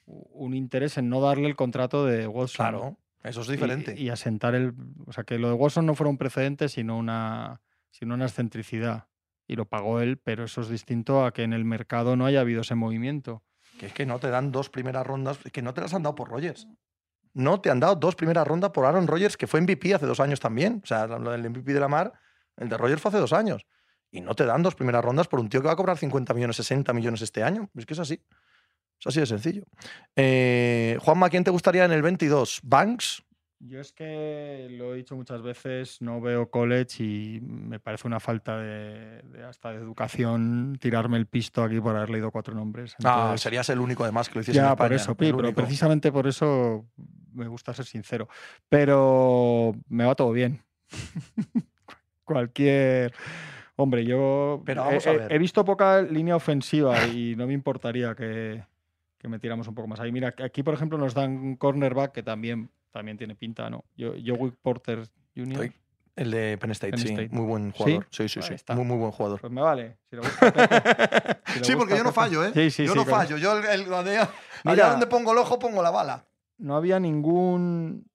un 0.06 0.54
interés 0.54 0.96
en 0.98 1.08
no 1.08 1.20
darle 1.20 1.46
el 1.46 1.56
contrato 1.56 2.06
de 2.06 2.26
Watson. 2.26 2.56
Claro, 2.66 2.96
eso 3.22 3.42
es 3.42 3.48
diferente. 3.48 3.94
Y, 3.98 4.04
y 4.04 4.08
asentar 4.10 4.54
el. 4.54 4.72
O 5.06 5.12
sea, 5.12 5.24
que 5.24 5.38
lo 5.38 5.48
de 5.48 5.54
Watson 5.54 5.84
no 5.86 5.94
fuera 5.94 6.10
un 6.10 6.18
precedente, 6.18 6.68
sino 6.68 6.96
una, 6.96 7.60
sino 7.90 8.14
una 8.14 8.24
excentricidad. 8.26 9.06
Y 9.46 9.56
lo 9.56 9.66
pagó 9.66 10.00
él, 10.00 10.16
pero 10.16 10.44
eso 10.44 10.62
es 10.62 10.68
distinto 10.70 11.24
a 11.26 11.32
que 11.34 11.42
en 11.42 11.52
el 11.52 11.66
mercado 11.66 12.16
no 12.16 12.24
haya 12.24 12.40
habido 12.40 12.62
ese 12.62 12.74
movimiento. 12.74 13.42
Que 13.78 13.86
es 13.86 13.92
que 13.92 14.06
no 14.06 14.18
te 14.18 14.30
dan 14.30 14.52
dos 14.52 14.70
primeras 14.70 15.06
rondas, 15.06 15.38
que 15.52 15.60
no 15.60 15.74
te 15.74 15.82
las 15.82 15.92
han 15.92 16.02
dado 16.02 16.14
por 16.14 16.30
Rogers. 16.30 16.66
No 17.34 17.60
te 17.60 17.68
han 17.68 17.80
dado 17.80 17.96
dos 17.96 18.14
primeras 18.14 18.46
rondas 18.46 18.70
por 18.70 18.86
Aaron 18.86 19.06
Rodgers, 19.06 19.36
que 19.36 19.46
fue 19.46 19.60
MVP 19.60 19.92
hace 19.92 20.06
dos 20.06 20.20
años 20.20 20.40
también. 20.40 20.80
O 20.82 20.86
sea, 20.86 21.06
del 21.08 21.50
MVP 21.50 21.74
de 21.74 21.80
la 21.80 21.88
mar, 21.88 22.12
el 22.56 22.68
de 22.70 22.78
Rogers 22.78 23.02
fue 23.02 23.08
hace 23.10 23.18
dos 23.18 23.32
años. 23.34 23.66
Y 24.14 24.20
no 24.20 24.36
te 24.36 24.46
dan 24.46 24.62
dos 24.62 24.76
primeras 24.76 25.04
rondas 25.04 25.26
por 25.26 25.40
un 25.40 25.48
tío 25.48 25.60
que 25.60 25.66
va 25.66 25.72
a 25.72 25.76
cobrar 25.76 25.98
50 25.98 26.32
millones, 26.34 26.54
60 26.54 26.92
millones 26.92 27.20
este 27.20 27.42
año. 27.42 27.68
Es 27.74 27.84
que 27.84 27.94
es 27.94 27.98
así. 27.98 28.22
Es 29.00 29.08
así 29.08 29.18
de 29.18 29.26
sencillo. 29.26 29.64
Eh, 30.14 30.96
Juanma, 31.00 31.28
¿quién 31.28 31.42
te 31.42 31.50
gustaría 31.50 31.84
en 31.84 31.90
el 31.90 32.00
22? 32.00 32.60
¿Banks? 32.62 33.24
Yo 33.58 33.80
es 33.80 33.92
que 33.92 34.68
lo 34.70 34.94
he 34.94 34.98
dicho 34.98 35.16
muchas 35.16 35.42
veces, 35.42 36.00
no 36.00 36.20
veo 36.20 36.48
college 36.48 37.02
y 37.02 37.40
me 37.40 37.80
parece 37.80 38.06
una 38.06 38.20
falta 38.20 38.56
de, 38.56 39.20
de 39.22 39.42
hasta 39.42 39.72
de 39.72 39.78
educación 39.78 40.76
tirarme 40.80 41.16
el 41.16 41.26
pisto 41.26 41.64
aquí 41.64 41.80
por 41.80 41.96
haber 41.96 42.10
leído 42.10 42.30
cuatro 42.30 42.54
nombres. 42.54 42.94
Ah, 43.02 43.16
Entonces, 43.22 43.40
serías 43.40 43.68
el 43.70 43.80
único 43.80 44.04
además 44.04 44.28
que 44.28 44.36
lo 44.36 44.42
hiciese 44.42 44.60
en 44.60 44.66
ya, 44.66 44.76
por 44.76 44.92
eso, 44.92 45.16
pi, 45.16 45.32
pero 45.32 45.52
precisamente 45.52 46.12
por 46.12 46.28
eso 46.28 46.86
me 47.32 47.48
gusta 47.48 47.74
ser 47.74 47.86
sincero. 47.86 48.28
Pero 48.68 49.74
me 49.88 50.04
va 50.04 50.14
todo 50.14 50.30
bien. 50.30 50.62
Cualquier. 52.24 53.12
Hombre, 53.76 54.04
yo 54.04 54.62
Pero 54.64 54.82
he- 54.82 54.86
vamos 54.86 55.06
a 55.06 55.12
he, 55.12 55.18
ver. 55.18 55.32
he 55.32 55.38
visto 55.38 55.64
poca 55.64 56.00
línea 56.02 56.36
ofensiva 56.36 57.04
y 57.06 57.34
no 57.36 57.46
me 57.46 57.52
importaría 57.54 58.14
que, 58.14 58.62
que 59.18 59.28
metiéramos 59.28 59.66
un 59.68 59.74
poco 59.74 59.88
más 59.88 59.98
ahí. 60.00 60.12
Mira, 60.12 60.34
aquí 60.44 60.62
por 60.62 60.74
ejemplo 60.74 60.96
nos 60.98 61.14
dan 61.14 61.32
un 61.32 61.56
cornerback 61.56 62.12
que 62.12 62.22
también, 62.22 62.70
también 62.92 63.16
tiene 63.18 63.34
pinta, 63.34 63.68
¿no? 63.70 63.84
Yo, 63.96 64.14
yo 64.16 64.34
Wick 64.34 64.54
Porter 64.62 65.02
Jr. 65.36 65.72
El 66.16 66.30
de 66.30 66.56
Penn 66.58 66.70
State, 66.70 66.92
Penn 66.92 67.00
sí. 67.00 67.08
State. 67.08 67.28
Muy 67.32 67.44
buen 67.44 67.72
jugador. 67.72 68.06
Sí, 68.10 68.28
sí, 68.28 68.40
sí. 68.40 68.54
Muy, 68.74 68.84
muy 68.84 68.96
buen 68.98 69.10
jugador. 69.10 69.40
Pues 69.40 69.52
me 69.52 69.60
vale. 69.60 69.96
Si 70.08 70.14
le 70.14 70.22
gusta 70.22 70.46
a 70.46 70.52
Pepe. 70.52 71.40
Si 71.46 71.58
le 71.58 71.64
sí, 71.64 71.72
porque 71.72 71.94
gusta 71.94 71.96
yo 71.96 72.04
no 72.04 72.12
fallo, 72.12 72.44
¿eh? 72.44 72.52
Sí, 72.54 72.70
sí, 72.70 72.86
yo 72.86 72.94
no 72.94 73.04
fallo. 73.04 73.36
Yo 73.36 73.58
el, 73.58 73.64
el- 73.64 73.80
allá, 73.92 74.20
allá 74.22 74.30
Mira. 74.64 74.90
donde 74.90 75.08
pongo 75.08 75.32
el 75.32 75.38
ojo, 75.38 75.58
pongo 75.58 75.82
la 75.82 75.90
bala. 75.90 76.24
no 76.58 76.76
había 76.76 77.00
ningún. 77.00 78.06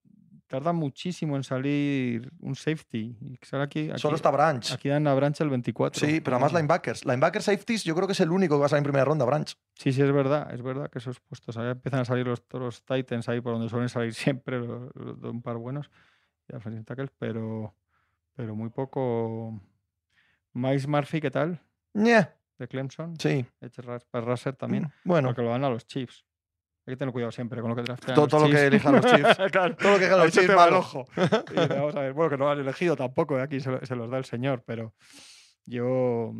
Tarda 0.49 0.73
muchísimo 0.73 1.35
en 1.35 1.43
salir 1.43 2.31
un 2.39 2.55
safety. 2.55 3.15
Y 3.21 3.37
sale 3.45 3.63
aquí, 3.63 3.91
aquí, 3.91 3.99
Solo 3.99 4.15
está 4.15 4.31
Branch. 4.31 4.71
Aquí 4.71 4.89
dan 4.89 5.05
a 5.05 5.13
Branch 5.13 5.39
el 5.41 5.49
24. 5.51 5.99
Sí, 6.07 6.21
pero 6.21 6.37
además 6.37 6.53
linebackers. 6.53 7.05
Linebacker 7.05 7.43
safeties, 7.43 7.83
yo 7.83 7.93
creo 7.93 8.07
que 8.07 8.13
es 8.13 8.19
el 8.19 8.31
único 8.31 8.55
que 8.55 8.61
va 8.61 8.65
a 8.65 8.69
salir 8.69 8.79
en 8.79 8.83
primera 8.85 9.05
ronda, 9.05 9.25
Branch. 9.25 9.47
Sí, 9.75 9.93
sí, 9.93 10.01
es 10.01 10.11
verdad. 10.11 10.51
Es 10.51 10.63
verdad 10.63 10.89
que 10.89 10.97
esos 10.97 11.19
puestos. 11.19 11.55
Ahora 11.55 11.71
empiezan 11.71 11.99
a 11.99 12.05
salir 12.05 12.25
los, 12.25 12.47
todos 12.47 12.63
los 12.65 12.83
Titans 12.83 13.29
ahí 13.29 13.41
por 13.41 13.53
donde 13.53 13.69
suelen 13.69 13.89
salir 13.89 14.11
siempre, 14.15 14.57
los- 14.59 14.89
los 14.95 15.21
de 15.21 15.29
un 15.29 15.43
par 15.43 15.57
buenos. 15.57 15.91
Y 16.51 16.55
offensive 16.55 16.83
tackles, 16.83 17.11
pero, 17.19 17.75
pero 18.35 18.55
muy 18.55 18.69
poco. 18.71 19.61
Miles 20.53 20.87
Murphy, 20.87 21.21
¿qué 21.21 21.29
tal? 21.29 21.61
Ñe, 21.93 22.27
De 22.57 22.67
Clemson. 22.67 23.15
Sí. 23.19 23.45
Edge 23.61 24.53
también. 24.57 24.91
Bueno, 25.03 25.27
Porque 25.29 25.43
lo 25.43 25.49
dan 25.51 25.63
a 25.63 25.69
los 25.69 25.85
Chiefs. 25.85 26.25
Hay 26.89 26.93
que 26.95 26.97
tener 26.97 27.13
cuidado 27.13 27.31
siempre 27.31 27.61
con 27.61 27.69
lo 27.69 27.75
que 27.75 27.83
draftean 27.83 28.15
Todo, 28.15 28.27
todo 28.27 28.47
lo 28.47 28.51
que 28.51 28.65
elijan 28.65 28.95
los 28.95 29.05
Chiefs. 29.05 29.37
Claro. 29.51 29.75
Todo 29.75 29.91
lo 29.91 29.97
que 29.99 30.05
elijan 30.05 30.19
los 30.23 30.31
Chiefs, 30.33 30.55
malo. 30.55 30.79
ojo. 30.79 31.05
Y 31.53 31.67
vamos 31.67 31.95
a 31.95 31.99
ver, 31.99 32.13
bueno, 32.13 32.31
que 32.31 32.37
no 32.37 32.45
lo 32.45 32.51
han 32.51 32.59
elegido 32.59 32.95
tampoco, 32.95 33.37
¿eh? 33.37 33.43
aquí 33.43 33.59
se, 33.59 33.69
lo- 33.69 33.85
se 33.85 33.95
los 33.95 34.09
da 34.09 34.17
el 34.17 34.25
señor, 34.25 34.63
pero 34.65 34.95
yo 35.65 36.31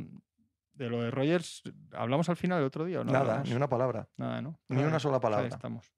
de 0.74 0.90
lo 0.90 1.04
de 1.04 1.12
Rogers, 1.12 1.62
¿hablamos 1.94 2.30
al 2.30 2.36
final 2.36 2.60
el 2.62 2.66
otro 2.66 2.84
día 2.86 3.02
o 3.02 3.04
no? 3.04 3.12
Nada, 3.12 3.26
hablamos? 3.26 3.50
ni 3.50 3.54
una 3.56 3.70
palabra. 3.70 4.08
Nada, 4.18 4.42
¿no? 4.42 4.60
ni 4.70 4.82
una 4.84 4.98
sola 5.00 5.20
palabra. 5.20 5.46
Ahí 5.46 5.52
estamos. 5.52 5.94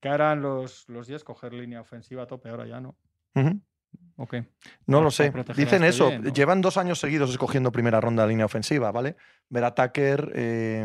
¿Qué 0.00 0.10
harán 0.10 0.42
los, 0.42 0.86
los 0.90 1.06
Jets? 1.06 1.24
Coger 1.24 1.54
línea 1.54 1.80
ofensiva 1.80 2.24
a 2.24 2.26
tope 2.26 2.50
ahora 2.50 2.66
ya, 2.66 2.78
¿no? 2.80 2.96
Ujú. 3.36 3.58
No 4.86 5.00
lo 5.00 5.10
sé. 5.10 5.32
Dicen 5.56 5.82
este 5.82 5.88
eso. 5.88 6.08
bien, 6.08 6.22
¿no? 6.22 6.32
Llevan 6.32 6.60
dos 6.60 6.76
años 6.76 7.00
seguidos 7.00 7.30
escogiendo 7.30 7.72
primera 7.72 8.00
ronda 8.00 8.22
de 8.22 8.28
línea 8.28 8.46
ofensiva, 8.46 8.92
¿vale? 8.92 9.16
Ver 9.48 9.64
a 9.64 9.74
Tucker, 9.74 10.32
eh, 10.34 10.84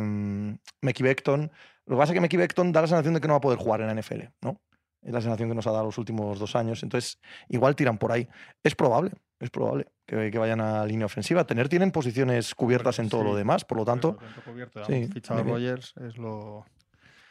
Mekhi 0.81 1.03
Becton. 1.03 1.51
Lo 1.85 1.95
que 1.95 1.99
pasa 1.99 2.11
es 2.11 2.15
que 2.15 2.21
Mekhi 2.21 2.37
Becton 2.37 2.71
da 2.71 2.81
la 2.81 2.87
sensación 2.87 3.13
de 3.13 3.21
que 3.21 3.27
no 3.27 3.33
va 3.33 3.37
a 3.37 3.41
poder 3.41 3.59
jugar 3.59 3.81
en 3.81 3.87
la 3.87 3.93
NFL, 3.93 4.21
¿no? 4.41 4.61
Es 5.01 5.13
la 5.13 5.21
sensación 5.21 5.49
que 5.49 5.55
nos 5.55 5.65
ha 5.67 5.71
dado 5.71 5.85
los 5.85 5.97
últimos 5.97 6.39
dos 6.39 6.55
años. 6.55 6.83
Entonces, 6.83 7.19
igual 7.47 7.75
tiran 7.75 7.97
por 7.97 8.11
ahí. 8.11 8.27
Es 8.63 8.75
probable, 8.75 9.11
es 9.39 9.49
probable 9.49 9.87
que, 10.05 10.29
que 10.29 10.37
vayan 10.37 10.59
a 10.59 10.85
línea 10.85 11.05
ofensiva. 11.05 11.45
Tener 11.45 11.69
tienen 11.69 11.91
posiciones 11.91 12.53
cubiertas 12.53 12.99
en 12.99 13.09
todo 13.09 13.23
lo 13.23 13.35
demás, 13.35 13.63
por 13.63 13.77
lo 13.77 13.85
tanto. 13.85 14.17
Pero 14.17 14.27
lo 14.27 14.35
tanto 14.35 14.51
cubierto, 14.51 14.85
sí, 14.85 14.93
han 14.93 15.11
fichado. 15.11 15.43
Rogers, 15.43 15.93
es 16.05 16.17
lo. 16.17 16.65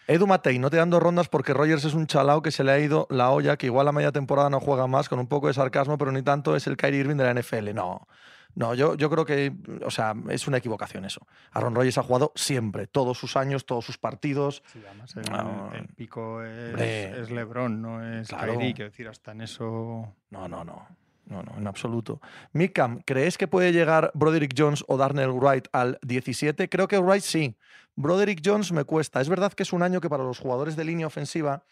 Edu 0.09 0.27
Matei, 0.27 0.59
no 0.59 0.71
te 0.71 0.79
dan 0.79 0.89
dos 0.89 1.03
rondas 1.03 1.29
porque 1.29 1.53
Rogers 1.53 1.85
es 1.85 1.93
un 1.93 2.07
chalao 2.07 2.41
que 2.41 2.51
se 2.51 2.65
le 2.65 2.73
ha 2.73 2.79
ido 2.79 3.07
la 3.11 3.31
olla, 3.31 3.59
que 3.59 3.67
igual 3.67 3.87
a 3.89 3.93
media 3.93 4.11
temporada 4.11 4.49
no 4.49 4.59
juega 4.59 4.87
más, 4.87 5.07
con 5.09 5.19
un 5.19 5.27
poco 5.27 5.49
de 5.49 5.53
sarcasmo, 5.53 5.99
pero 5.99 6.11
ni 6.13 6.23
tanto 6.23 6.57
es 6.57 6.67
el 6.67 6.79
Kyrie 6.79 7.01
Irving 7.01 7.17
de 7.17 7.25
la 7.25 7.39
NFL. 7.39 7.75
No, 7.75 8.09
no, 8.55 8.75
yo, 8.75 8.95
yo 8.95 9.11
creo 9.11 9.27
que, 9.27 9.53
o 9.85 9.91
sea, 9.91 10.15
es 10.31 10.49
una 10.49 10.57
equivocación 10.57 11.05
eso. 11.05 11.27
Aaron 11.53 11.75
Rodgers 11.75 11.99
ha 11.99 12.03
jugado 12.03 12.33
siempre, 12.35 12.87
todos 12.87 13.19
sus 13.19 13.37
años, 13.37 13.67
todos 13.67 13.85
sus 13.85 13.99
partidos. 13.99 14.63
Sí, 14.73 14.83
además 14.85 15.15
el, 15.15 15.31
No, 15.31 15.73
el 15.75 15.89
pico 15.89 16.43
es, 16.43 16.81
es 16.81 17.31
LeBron, 17.31 17.83
no 17.83 18.03
es 18.03 18.29
claro. 18.29 18.55
Kyrie, 18.55 18.73
quiero 18.73 18.91
decir, 18.91 19.09
hasta 19.09 19.33
en 19.33 19.43
eso. 19.43 20.15
No, 20.31 20.49
no, 20.49 20.65
no. 20.65 20.89
No, 21.29 21.43
no, 21.43 21.53
en 21.59 21.67
absoluto. 21.67 22.21
Mikam, 22.53 23.01
¿crees 23.05 23.37
que 23.37 23.47
puede 23.49 23.73
llegar 23.73 24.11
Broderick 24.15 24.55
Jones 24.57 24.83
o 24.89 24.97
Darnell 24.97 25.31
Wright 25.33 25.69
al 25.73 25.99
17? 26.03 26.69
Creo 26.69 26.89
que 26.89 26.99
Wright 26.99 27.23
sí. 27.23 27.55
Broderick 27.97 28.41
Jones 28.45 28.73
me 28.73 28.85
cuesta. 28.85 29.21
Es 29.21 29.29
verdad 29.29 29.53
que 29.53 29.63
es 29.65 29.73
un 29.73 29.83
año 29.83 30.01
que 30.01 30.09
para 30.09 30.25
los 30.25 30.39
jugadores 30.39 30.75
de 30.77 30.85
línea 30.85 31.07
ofensiva 31.07 31.65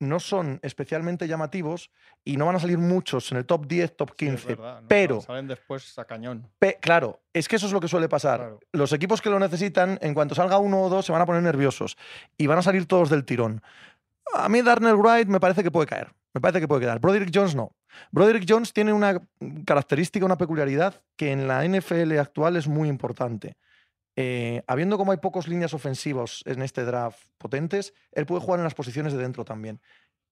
no 0.00 0.20
son 0.20 0.60
especialmente 0.62 1.26
llamativos 1.26 1.90
y 2.24 2.36
no 2.36 2.46
van 2.46 2.54
a 2.56 2.60
salir 2.60 2.78
muchos 2.78 3.32
en 3.32 3.38
el 3.38 3.44
top 3.46 3.66
10, 3.66 3.96
top 3.96 4.10
Sí, 4.16 4.26
es 4.26 4.30
15. 4.30 4.48
verdad, 4.54 4.80
no, 4.82 4.88
pero- 4.88 5.20
Salen 5.20 5.48
después 5.48 5.98
a 5.98 6.04
cañón. 6.04 6.48
Claro, 6.80 7.20
es 7.32 7.48
que 7.48 7.56
eso 7.56 7.66
es 7.66 7.72
lo 7.72 7.80
que 7.80 7.88
suele 7.88 8.08
pasar. 8.08 8.38
Claro. 8.38 8.60
Los 8.72 8.92
equipos 8.92 9.20
que 9.20 9.28
lo 9.28 9.40
necesitan, 9.40 9.98
en 10.00 10.14
cuanto 10.14 10.36
salga 10.36 10.58
uno 10.58 10.82
o 10.82 10.88
dos, 10.88 11.04
se 11.04 11.12
van 11.12 11.20
a 11.20 11.26
poner 11.26 11.42
nerviosos 11.42 11.96
y 12.36 12.46
van 12.46 12.58
a 12.58 12.62
salir 12.62 12.86
todos 12.86 13.10
del 13.10 13.24
tirón. 13.24 13.60
A 14.34 14.48
mí 14.48 14.62
Darnell 14.62 14.94
Wright 14.96 15.26
me 15.26 15.40
parece 15.40 15.62
que 15.64 15.70
puede 15.72 15.88
caer. 15.88 16.12
Me 16.34 16.40
parece 16.40 16.60
que 16.60 16.68
puede 16.68 16.82
quedar. 16.82 17.00
Broderick 17.00 17.30
Jones 17.34 17.54
no. 17.54 17.74
Broderick 18.10 18.44
Jones 18.48 18.72
tiene 18.72 18.92
una 18.92 19.20
característica, 19.64 20.24
una 20.24 20.38
peculiaridad 20.38 21.02
que 21.16 21.32
en 21.32 21.48
la 21.48 21.66
NFL 21.66 22.18
actual 22.18 22.56
es 22.56 22.68
muy 22.68 22.88
importante. 22.88 23.56
Eh, 24.16 24.62
habiendo 24.66 24.98
como 24.98 25.12
hay 25.12 25.18
pocos 25.18 25.48
líneas 25.48 25.74
ofensivas 25.74 26.42
en 26.44 26.62
este 26.62 26.84
draft 26.84 27.20
potentes, 27.38 27.94
él 28.12 28.26
puede 28.26 28.40
jugar 28.40 28.60
en 28.60 28.64
las 28.64 28.74
posiciones 28.74 29.12
de 29.12 29.18
dentro 29.20 29.44
también. 29.44 29.80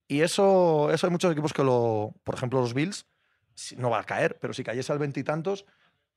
Y 0.09 0.21
eso, 0.21 0.91
eso 0.93 1.07
hay 1.07 1.11
muchos 1.11 1.33
equipos 1.33 1.53
que 1.53 1.65
lo. 1.65 2.15
Por 2.25 2.35
ejemplo, 2.35 2.61
los 2.61 2.75
Bills, 2.75 3.07
no 3.76 3.91
va 3.91 4.00
a 4.00 4.05
caer, 4.05 4.38
pero 4.41 4.53
si 4.55 4.62
cayese 4.65 4.93
al 4.93 4.99
veintitantos, 4.99 5.67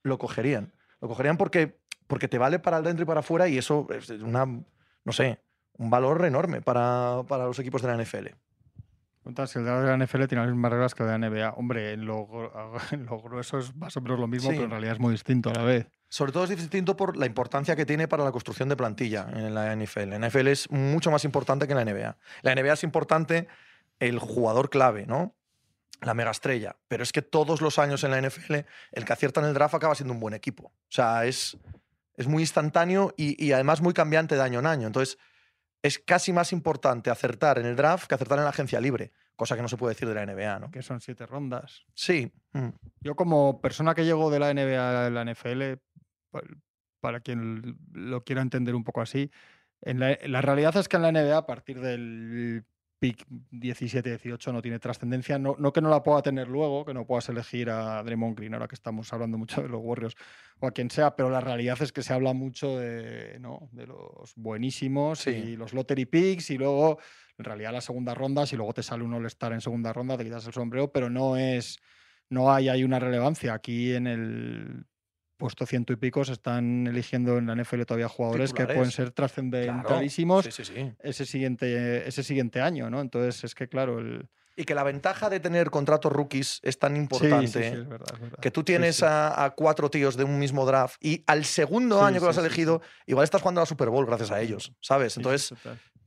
lo 0.04 0.18
cogerían. 0.18 0.74
Lo 1.02 1.08
cogerían 1.08 1.38
porque, 1.38 1.80
porque 2.08 2.28
te 2.28 2.38
vale 2.38 2.60
para 2.60 2.78
el 2.78 2.84
dentro 2.84 3.04
y 3.04 3.06
para 3.06 3.22
afuera 3.22 3.48
y 3.48 3.58
eso 3.58 3.88
es 3.92 4.10
una, 4.10 4.46
no 4.46 5.12
sé, 5.14 5.40
un 5.78 5.90
valor 5.90 6.26
enorme 6.26 6.62
para, 6.62 7.24
para 7.28 7.46
los 7.46 7.58
equipos 7.60 7.82
de 7.82 7.88
la 7.88 8.04
NFL. 8.04 8.28
Si 9.48 9.60
el 9.60 9.66
de 9.66 9.72
la 9.72 9.98
NFL 9.98 10.26
tiene 10.26 10.44
las 10.46 10.52
mismas 10.52 10.72
reglas 10.72 10.96
que 10.96 11.04
el 11.04 11.10
de 11.10 11.20
la 11.20 11.30
NBA. 11.30 11.54
Hombre, 11.58 11.94
en 11.94 12.06
lo, 12.06 12.28
en 12.92 13.06
lo 13.06 13.22
grueso 13.22 13.60
es 13.60 13.76
más 13.76 13.96
o 13.98 14.02
menos 14.02 14.20
lo 14.20 14.28
mismo, 14.28 14.50
Sí. 14.50 14.56
pero 14.56 14.66
en 14.66 14.72
realidad 14.72 14.94
es 14.94 15.00
muy 15.00 15.12
distinto 15.12 15.50
a 15.50 15.54
la 15.54 15.64
vez. 15.64 15.88
Sobre 16.08 16.32
todo 16.32 16.46
es 16.46 16.50
distinto 16.50 16.96
por 16.96 17.18
la 17.18 17.26
importancia 17.28 17.76
que 17.76 17.86
tiene 17.86 18.08
para 18.08 18.24
la 18.24 18.32
construcción 18.32 18.70
de 18.70 18.76
plantilla 18.76 19.28
en 19.32 19.54
la 19.54 19.76
NFL. 19.76 20.10
La 20.10 20.28
NFL 20.30 20.48
es 20.48 20.72
mucho 20.72 21.12
más 21.12 21.24
importante 21.26 21.68
que 21.68 21.76
la 21.76 21.86
NBA. 21.86 22.18
La 22.42 22.56
NBA 22.56 22.74
es 22.74 22.84
importante 22.84 23.48
el 24.00 24.18
jugador 24.18 24.70
clave, 24.72 25.06
¿no? 25.06 25.36
La 26.02 26.14
megaestrella. 26.16 26.78
Pero 26.88 27.04
es 27.04 27.12
que 27.12 27.22
todos 27.22 27.62
los 27.62 27.78
años 27.78 28.04
en 28.04 28.12
la 28.12 28.22
NFL, 28.22 28.56
el 28.94 29.06
que 29.06 29.14
acierta 29.14 29.42
en 29.42 29.48
el 29.48 29.54
draft 29.54 29.76
acaba 29.76 29.94
siendo 29.94 30.14
un 30.14 30.20
buen 30.20 30.34
equipo. 30.34 30.68
O 30.68 30.72
sea, 30.92 31.26
es, 31.26 31.58
es 32.16 32.28
muy 32.28 32.42
instantáneo 32.42 33.14
y, 33.18 33.44
y 33.46 33.52
además 33.52 33.82
muy 33.82 33.94
cambiante 33.94 34.36
de 34.36 34.42
año 34.42 34.60
en 34.60 34.66
año. 34.66 34.88
Entonces, 34.88 35.20
es 35.82 36.00
casi 36.00 36.34
más 36.34 36.52
importante 36.52 37.10
acertar 37.10 37.58
en 37.60 37.66
el 37.66 37.76
draft 37.76 38.08
que 38.08 38.16
acertar 38.16 38.38
en 38.40 38.44
la 38.44 38.50
agencia 38.50 38.82
libre, 38.82 39.12
cosa 39.36 39.56
que 39.56 39.62
no 39.62 39.68
se 39.70 39.78
puede 39.78 39.94
decir 39.96 40.08
de 40.08 40.16
la 40.16 40.26
NBA, 40.26 40.60
¿no? 40.60 40.72
Que 40.72 40.82
son 40.82 41.00
siete 41.00 41.26
rondas. 41.26 41.86
Sí. 41.94 42.32
mm. 42.54 42.70
Yo 43.02 43.16
como 43.16 43.62
persona 43.62 43.96
que 43.96 44.04
llego 44.06 44.30
de 44.30 44.40
la 44.40 44.54
NBA 44.54 45.06
a 45.06 45.10
la 45.10 45.22
NFL, 45.24 45.78
pa- 46.32 46.42
para 47.02 47.22
quien 47.22 47.78
lo 47.94 48.24
quiera 48.26 48.42
entender 48.42 48.76
un 48.76 48.84
poco 48.84 49.02
así, 49.02 49.32
en 49.82 50.00
la, 50.02 50.18
la 50.28 50.42
realidad 50.42 50.76
es 50.76 50.90
que 50.90 50.98
en 50.98 51.04
la 51.04 51.12
NBA 51.14 51.38
a 51.38 51.46
partir 51.46 51.80
del 51.80 52.66
pick 53.00 53.26
17-18 53.52 54.52
no 54.52 54.62
tiene 54.62 54.78
trascendencia, 54.80 55.40
no, 55.40 55.56
no 55.58 55.72
que 55.72 55.82
no 55.82 55.90
la 55.90 56.04
pueda 56.04 56.22
tener 56.22 56.48
luego, 56.48 56.86
que 56.86 56.94
no 56.94 57.06
puedas 57.06 57.30
elegir 57.30 57.70
a 57.70 58.04
Draymond 58.04 58.38
Green 58.38 58.54
ahora 58.54 58.68
que 58.68 58.76
estamos 58.76 59.12
hablando 59.14 59.38
mucho 59.38 59.62
de 59.62 59.70
los 59.70 59.82
Warriors 59.82 60.16
o 60.60 60.68
a 60.68 60.72
quien 60.72 60.92
sea, 60.92 61.16
pero 61.16 61.30
la 61.30 61.40
realidad 61.40 61.82
es 61.82 61.92
que 61.94 62.04
se 62.04 62.14
habla 62.14 62.34
mucho 62.34 62.78
de, 62.78 63.40
¿no? 63.40 63.70
de 63.72 63.88
los 63.88 64.34
buenísimos 64.36 65.20
Sí. 65.20 65.32
y 65.32 65.56
los 65.56 65.74
lottery 65.74 66.06
picks 66.06 66.50
y 66.52 66.58
luego 66.58 67.00
en 67.38 67.46
realidad 67.46 67.72
las 67.72 67.86
segundas 67.86 68.18
rondas 68.18 68.52
y 68.52 68.58
luego 68.58 68.74
te 68.74 68.84
sale 68.84 69.04
un 69.04 69.14
all-star 69.14 69.54
en 69.54 69.62
segunda 69.62 69.94
ronda, 69.94 70.18
te 70.18 70.26
quitas 70.26 70.46
el 70.46 70.54
sombrero, 70.54 70.92
pero 70.92 71.10
no 71.10 71.38
es 71.38 71.80
no 72.30 72.52
hay, 72.54 72.70
hay 72.70 72.84
una 72.84 73.00
relevancia. 73.00 73.54
Aquí 73.54 73.94
en 73.94 74.06
el 74.06 74.86
puesto 75.40 75.66
ciento 75.66 75.92
y 75.94 75.96
pico 75.96 76.24
se 76.24 76.34
están 76.34 76.86
eligiendo 76.86 77.40
en 77.40 77.48
la 77.48 77.56
NFL 77.56 77.82
todavía 77.84 78.08
jugadores 78.10 78.54
que 78.54 78.66
pueden 78.66 78.92
ser 78.92 79.06
Claro. 79.06 79.14
trascendentalísimos 79.16 80.46
Sí, 80.46 80.52
sí, 80.52 80.66
sí. 80.66 80.92
ese, 81.00 81.26
siguiente, 81.26 82.08
ese 82.08 82.22
siguiente 82.24 82.62
año, 82.62 82.90
¿no? 82.90 83.02
Entonces 83.02 83.44
es 83.44 83.56
que, 83.56 83.68
claro, 83.68 84.00
el... 84.00 84.28
Y 84.56 84.66
que 84.66 84.76
la 84.76 84.84
ventaja 84.84 85.30
de 85.30 85.40
tener 85.40 85.70
contratos 85.70 86.12
rookies 86.12 86.60
es 86.64 86.78
tan 86.78 86.98
importante. 86.98 87.48
sí, 87.48 87.60
es 87.78 87.88
verdad, 87.88 88.08
es 88.14 88.20
verdad. 88.20 88.40
Que 88.42 88.52
tú 88.52 88.64
tienes. 88.64 89.02
A, 89.04 89.46
a 89.46 89.52
cuatro 89.52 89.90
tíos 89.90 90.18
de 90.18 90.26
un 90.26 90.38
mismo 90.38 90.66
draft 90.66 90.98
y 91.02 91.24
al 91.28 91.46
segundo 91.46 92.04
año 92.04 92.20
que 92.20 92.26
lo 92.26 92.32
has 92.32 92.38
elegido, 92.38 92.82
igual 93.06 93.24
estás 93.24 93.42
jugando 93.42 93.62
a 93.62 93.64
la 93.64 93.66
Super 93.68 93.88
Bowl 93.90 94.06
gracias 94.06 94.32
a 94.32 94.42
ellos, 94.42 94.74
¿sabes? 94.82 95.16
Entonces. 95.16 95.54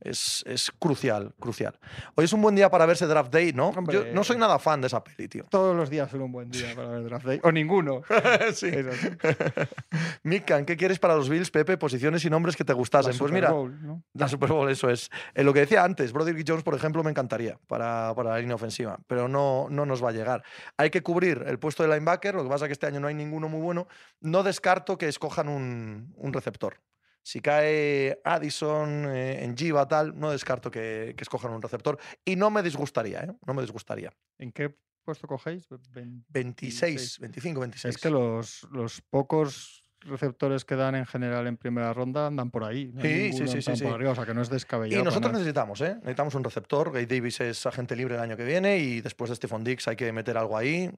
Es, 0.03 0.43
es 0.47 0.71
crucial, 0.71 1.33
crucial. 1.39 1.79
Hoy 2.15 2.25
es 2.25 2.33
un 2.33 2.41
buen 2.41 2.55
día 2.55 2.69
para 2.69 2.85
verse 2.85 3.07
Draft 3.07 3.31
Day, 3.31 3.53
¿no? 3.53 3.71
Yo 3.89 4.05
no 4.13 4.23
soy 4.23 4.37
nada 4.37 4.59
fan 4.59 4.81
de 4.81 4.87
esa 4.87 5.03
peli, 5.03 5.27
tío. 5.27 5.45
Todos 5.49 5.75
los 5.75 5.89
días 5.89 6.11
son 6.11 6.21
un 6.21 6.31
buen 6.31 6.49
día 6.49 6.75
para 6.75 6.89
ver 6.89 7.03
draft 7.05 7.25
day. 7.25 7.39
O 7.43 7.51
ninguno. 7.51 8.01
sí. 8.53 8.71
Mikan, 10.23 10.65
¿qué 10.65 10.75
quieres 10.77 10.99
para 10.99 11.15
los 11.15 11.29
Bills, 11.29 11.51
Pepe? 11.51 11.77
Posiciones 11.77 12.23
y 12.25 12.29
nombres 12.29 12.55
que 12.55 12.63
te 12.63 12.73
La 12.73 12.77
gustasen. 12.77 13.11
Pues 13.11 13.17
Super 13.17 13.33
mira, 13.33 13.51
Bowl, 13.51 13.81
¿no? 13.81 14.03
la 14.13 14.27
Super 14.27 14.49
Bowl, 14.49 14.69
eso 14.69 14.89
es. 14.89 15.09
En 15.33 15.45
lo 15.45 15.53
que 15.53 15.61
decía 15.61 15.83
antes, 15.83 16.11
Broderick 16.11 16.45
Jones, 16.47 16.63
por 16.63 16.75
ejemplo, 16.75 17.03
me 17.03 17.11
encantaría 17.11 17.57
para, 17.67 18.13
para 18.15 18.31
la 18.31 18.39
línea 18.39 18.55
ofensiva, 18.55 18.99
pero 19.07 19.27
no, 19.27 19.67
no 19.69 19.85
nos 19.85 20.03
va 20.03 20.09
a 20.09 20.13
llegar. 20.13 20.43
Hay 20.77 20.89
que 20.89 21.01
cubrir 21.01 21.43
el 21.47 21.59
puesto 21.59 21.83
de 21.83 21.89
linebacker, 21.89 22.35
lo 22.35 22.43
que 22.43 22.49
pasa 22.49 22.65
es 22.65 22.69
que 22.69 22.73
este 22.73 22.87
año 22.87 22.99
no 22.99 23.07
hay 23.07 23.15
ninguno 23.15 23.47
muy 23.49 23.61
bueno. 23.61 23.87
No 24.19 24.43
descarto 24.43 24.97
que 24.97 25.07
escojan 25.07 25.47
un, 25.47 26.13
un 26.17 26.33
receptor. 26.33 26.77
Si 27.23 27.39
cae 27.39 28.19
Addison 28.23 29.05
eh, 29.09 29.43
en 29.43 29.55
Giva, 29.55 29.87
tal, 29.87 30.17
no 30.19 30.29
descarto 30.31 30.69
que, 30.69 31.13
que 31.17 31.23
escojan 31.23 31.51
un 31.51 31.61
receptor. 31.61 31.97
Y 32.25 32.35
no 32.35 32.49
me 32.49 32.61
disgustaría, 32.61 33.21
¿eh? 33.23 33.31
No 33.47 33.53
me 33.53 33.61
disgustaría. 33.61 34.11
¿En 34.37 34.51
qué 34.51 34.75
puesto 35.05 35.27
cogéis? 35.27 35.67
Ve- 35.69 36.05
26, 36.29 37.19
25, 37.19 37.59
26. 37.61 37.95
Es 37.95 38.01
que 38.01 38.09
los, 38.09 38.67
los 38.71 39.01
pocos 39.01 39.82
receptores 40.05 40.65
que 40.65 40.75
dan 40.75 40.95
en 40.95 41.05
general 41.05 41.47
en 41.47 41.57
primera 41.57 41.93
ronda 41.93 42.27
andan 42.27 42.51
por 42.51 42.63
ahí. 42.63 42.91
No 42.93 43.01
Sí, 43.01 43.33
sí, 43.33 43.47
sí, 43.47 43.61
sí, 43.61 43.75
sí. 43.75 43.85
arriba, 43.85 44.11
o 44.11 44.15
sea 44.15 44.25
que 44.25 44.33
no 44.33 44.41
es 44.41 44.49
descabellado. 44.49 45.01
Y 45.01 45.03
nosotros 45.03 45.31
necesitamos, 45.33 45.81
¿eh? 45.81 45.95
Necesitamos 45.95 46.35
un 46.35 46.43
receptor. 46.43 46.91
Gay 46.91 47.05
Davis 47.05 47.39
es 47.41 47.65
agente 47.65 47.95
libre 47.95 48.15
el 48.15 48.21
año 48.21 48.35
que 48.37 48.45
viene 48.45 48.77
y 48.77 49.01
después 49.01 49.29
de 49.29 49.35
Stephon 49.35 49.63
Dix 49.63 49.87
hay 49.87 49.95
que 49.95 50.11
meter 50.11 50.37
algo 50.37 50.57
ahí. 50.57 50.89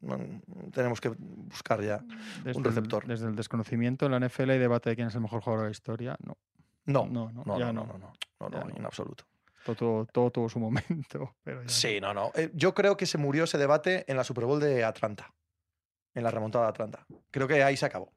Tenemos 0.74 1.00
que 1.02 1.10
buscar 1.18 1.82
ya. 1.82 2.04
desde 2.44 2.60
un 2.60 2.66
el- 2.66 2.72
receptor. 2.72 3.06
desde 3.08 3.28
el 3.28 3.36
desconocimiento 3.36 4.06
en 4.06 4.12
la 4.14 4.20
NFL 4.20 4.50
hay 4.52 4.60
debate 4.60 4.90
de 4.90 4.96
quién 4.96 5.08
es 5.08 5.16
el 5.16 5.22
mejor 5.22 5.42
jugador 5.42 5.64
de 5.64 5.70
la 5.70 5.72
historia. 5.72 6.18
No, 6.24 6.38
No, 6.86 7.06
no, 7.08 7.32
no, 7.32 7.44
no, 7.46 7.60
ya 7.60 7.72
no, 7.74 7.86
no. 7.86 7.98
no, 7.98 8.14
no, 8.40 8.50
no, 8.50 8.66
no, 8.66 8.76
en 8.76 8.86
absoluto. 8.86 9.24
Todo, 9.66 10.06
todo, 10.06 10.30
tuvo 10.30 10.48
su 10.50 10.60
momento. 10.60 11.36
Pero 11.44 11.58
ya 11.62 11.64
no. 11.64 11.70
Sí, 11.70 12.00
no, 12.00 12.14
no. 12.14 12.32
Eh, 12.36 12.52
Yo 12.54 12.74
creo 12.76 12.96
que 12.98 13.06
se 13.06 13.18
murió 13.18 13.46
ese 13.46 13.58
debate 13.58 14.06
en 14.08 14.18
la 14.18 14.24
Super 14.24 14.46
Bowl 14.46 14.60
de 14.60 14.84
Atlanta, 14.84 15.34
en 16.14 16.24
la 16.24 16.30
remontada 16.30 16.66
de 16.66 16.70
Atlanta. 16.70 17.06
Creo 17.32 17.48
que 17.48 17.64
ahí 17.64 17.76
se 17.76 17.86
acabó. 17.88 18.14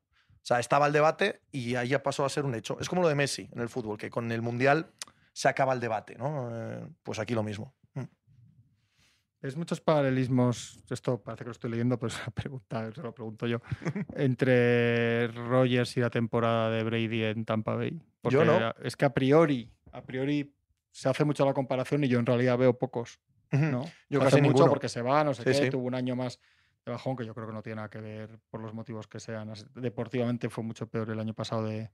O 0.48 0.54
sea, 0.54 0.60
estaba 0.60 0.86
el 0.86 0.94
debate 0.94 1.42
y 1.52 1.74
ahí 1.74 1.88
ya 1.88 2.02
pasó 2.02 2.24
a 2.24 2.28
ser 2.30 2.46
un 2.46 2.54
hecho. 2.54 2.78
Es 2.80 2.88
como 2.88 3.02
lo 3.02 3.08
de 3.08 3.14
Messi 3.14 3.50
en 3.52 3.60
el 3.60 3.68
fútbol, 3.68 3.98
que 3.98 4.08
con 4.08 4.32
el 4.32 4.40
Mundial 4.40 4.86
se 5.34 5.46
acaba 5.46 5.74
el 5.74 5.80
debate, 5.80 6.14
¿no? 6.16 6.48
Eh, 6.50 6.86
Pues 7.02 7.18
aquí 7.18 7.34
lo 7.34 7.42
mismo. 7.42 7.74
Mm. 7.92 8.04
Es 9.42 9.56
muchos 9.58 9.82
paralelismos, 9.82 10.82
esto 10.88 11.22
parece 11.22 11.44
que 11.44 11.48
lo 11.48 11.52
estoy 11.52 11.70
leyendo, 11.70 11.98
pero 11.98 12.08
es 12.08 12.16
una 12.16 12.30
pregunta, 12.30 12.90
se 12.94 13.02
lo 13.02 13.14
pregunto 13.14 13.46
yo, 13.46 13.60
entre 14.16 15.28
Rogers 15.28 15.96
y 15.98 16.00
la 16.00 16.08
temporada 16.08 16.70
de 16.70 16.82
Brady 16.82 17.24
en 17.24 17.44
Tampa 17.44 17.74
Bay. 17.74 18.00
Porque 18.22 18.36
Yo 18.36 18.44
no. 18.46 18.74
Es 18.82 18.96
que 18.96 19.04
a 19.04 19.12
priori, 19.12 19.70
a 19.92 20.02
priori 20.02 20.54
se 20.90 21.10
hace 21.10 21.24
mucho 21.24 21.44
la 21.44 21.52
comparación 21.52 22.04
y 22.04 22.08
yo 22.08 22.18
en 22.18 22.26
realidad 22.26 22.56
veo 22.56 22.78
pocos. 22.78 23.20
¿no? 23.52 23.84
Yo 24.08 24.18
Se 24.20 24.24
casi 24.24 24.26
hace 24.26 24.36
mucho 24.42 24.52
ninguno. 24.54 24.68
porque 24.70 24.88
se 24.88 25.02
va, 25.02 25.24
no 25.24 25.34
sé 25.34 25.42
Sí, 25.42 25.50
qué, 25.60 25.64
sí. 25.66 25.70
tuvo 25.70 25.86
un 25.86 25.94
año 25.94 26.16
más 26.16 26.40
de 26.88 26.96
bajón 26.96 27.16
que 27.16 27.24
yo 27.26 27.34
creo 27.34 27.46
que 27.46 27.52
no 27.52 27.62
tiene 27.62 27.76
nada 27.76 27.88
que 27.90 28.00
ver 28.00 28.38
por 28.50 28.60
los 28.60 28.74
motivos 28.74 29.06
que 29.06 29.20
sean. 29.20 29.52
Deportivamente 29.74 30.48
fue 30.48 30.64
mucho 30.64 30.86
peor 30.88 31.10
el 31.10 31.20
año 31.20 31.34
pasado 31.34 31.64
de, 31.64 31.90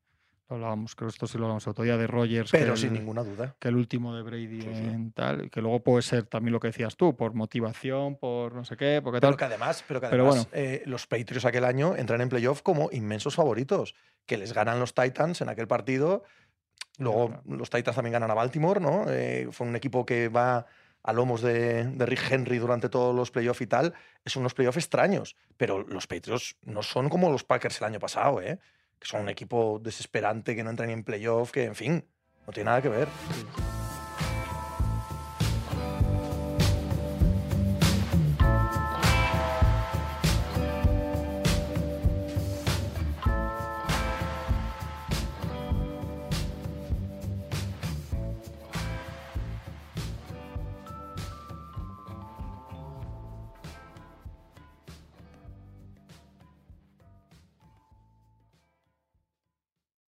lo 0.48 0.56
hablábamos, 0.56 0.94
creo 0.94 1.08
que 1.08 1.14
esto 1.14 1.26
sí 1.26 1.38
lo 1.38 1.44
hablamos 1.44 1.66
otro 1.66 1.84
día, 1.84 1.96
de 1.96 2.06
Rogers. 2.06 2.50
que 2.50 2.58
Pero 2.58 2.76
sin 2.76 2.88
el- 2.88 2.94
ninguna 3.00 3.22
duda. 3.22 3.56
que 3.58 3.68
el 3.68 3.76
último 3.76 4.14
de 4.14 4.22
Brady 4.22 4.60
Sí, 4.62 4.68
sí. 4.74 4.84
en 4.84 5.12
tal, 5.12 5.50
que 5.50 5.60
luego 5.60 5.82
puede 5.82 6.02
ser 6.02 6.24
también 6.26 6.52
lo 6.52 6.60
que 6.60 6.68
decías 6.68 6.96
tú, 6.96 7.16
por 7.16 7.34
motivación, 7.34 8.16
por 8.16 8.54
no 8.54 8.64
sé 8.64 8.76
qué, 8.76 9.00
porque 9.02 9.20
Pero 9.20 9.30
tal. 9.32 9.38
que 9.38 9.44
además, 9.44 9.84
pero 9.88 10.00
que 10.00 10.08
Pero 10.08 10.26
además 10.28 10.48
bueno. 10.50 10.64
eh, 10.64 10.82
los 10.86 11.06
Patriots 11.06 11.44
aquel 11.44 11.64
año 11.64 11.96
entran 11.96 12.20
en 12.20 12.28
playoff 12.28 12.62
como 12.62 12.90
inmensos 12.92 13.34
favoritos, 13.34 13.94
que 14.26 14.36
les 14.36 14.52
ganan 14.52 14.78
los 14.80 14.94
Titans 14.94 15.40
en 15.40 15.48
aquel 15.48 15.66
partido. 15.66 16.24
Luego 16.98 17.26
claro. 17.28 17.42
los 17.46 17.70
Titans 17.70 17.96
también 17.96 18.12
ganan 18.12 18.30
a 18.30 18.34
Baltimore, 18.34 18.80
¿no? 18.80 19.06
Eh, 19.08 19.48
fue 19.50 19.66
un 19.66 19.74
equipo 19.76 20.06
que 20.06 20.28
va 20.28 20.64
a 21.04 21.12
lomos 21.12 21.42
de, 21.42 21.84
de 21.84 22.06
Rick 22.06 22.32
Henry 22.32 22.58
durante 22.58 22.88
todos 22.88 23.14
los 23.14 23.30
playoffs 23.30 23.61
y 23.61 23.66
tal. 23.66 23.94
Es 24.25 24.37
unos 24.37 24.54
playoffs 24.54 24.78
extraños, 24.78 25.37
pero 25.56 25.82
los 25.82 26.06
Patriots 26.06 26.56
no 26.62 26.82
son 26.82 27.08
como 27.08 27.30
los 27.30 27.44
Packers 27.44 27.80
el 27.80 27.87
año 27.87 28.00
pasado, 28.00 28.40
¿eh? 28.40 28.58
Que 28.99 29.06
son 29.06 29.20
un 29.20 29.28
equipo 29.28 29.78
desesperante 29.82 30.56
que 30.56 30.64
no 30.64 30.70
entra 30.70 30.87
ni 30.87 30.94
en 30.94 31.04
playoff, 31.04 31.52
que 31.52 31.64
en 31.64 31.75
fin, 31.75 32.04
no 32.46 32.52
tiene 32.52 32.70
nada 32.70 32.82
que 32.82 32.88
ver. 32.88 33.08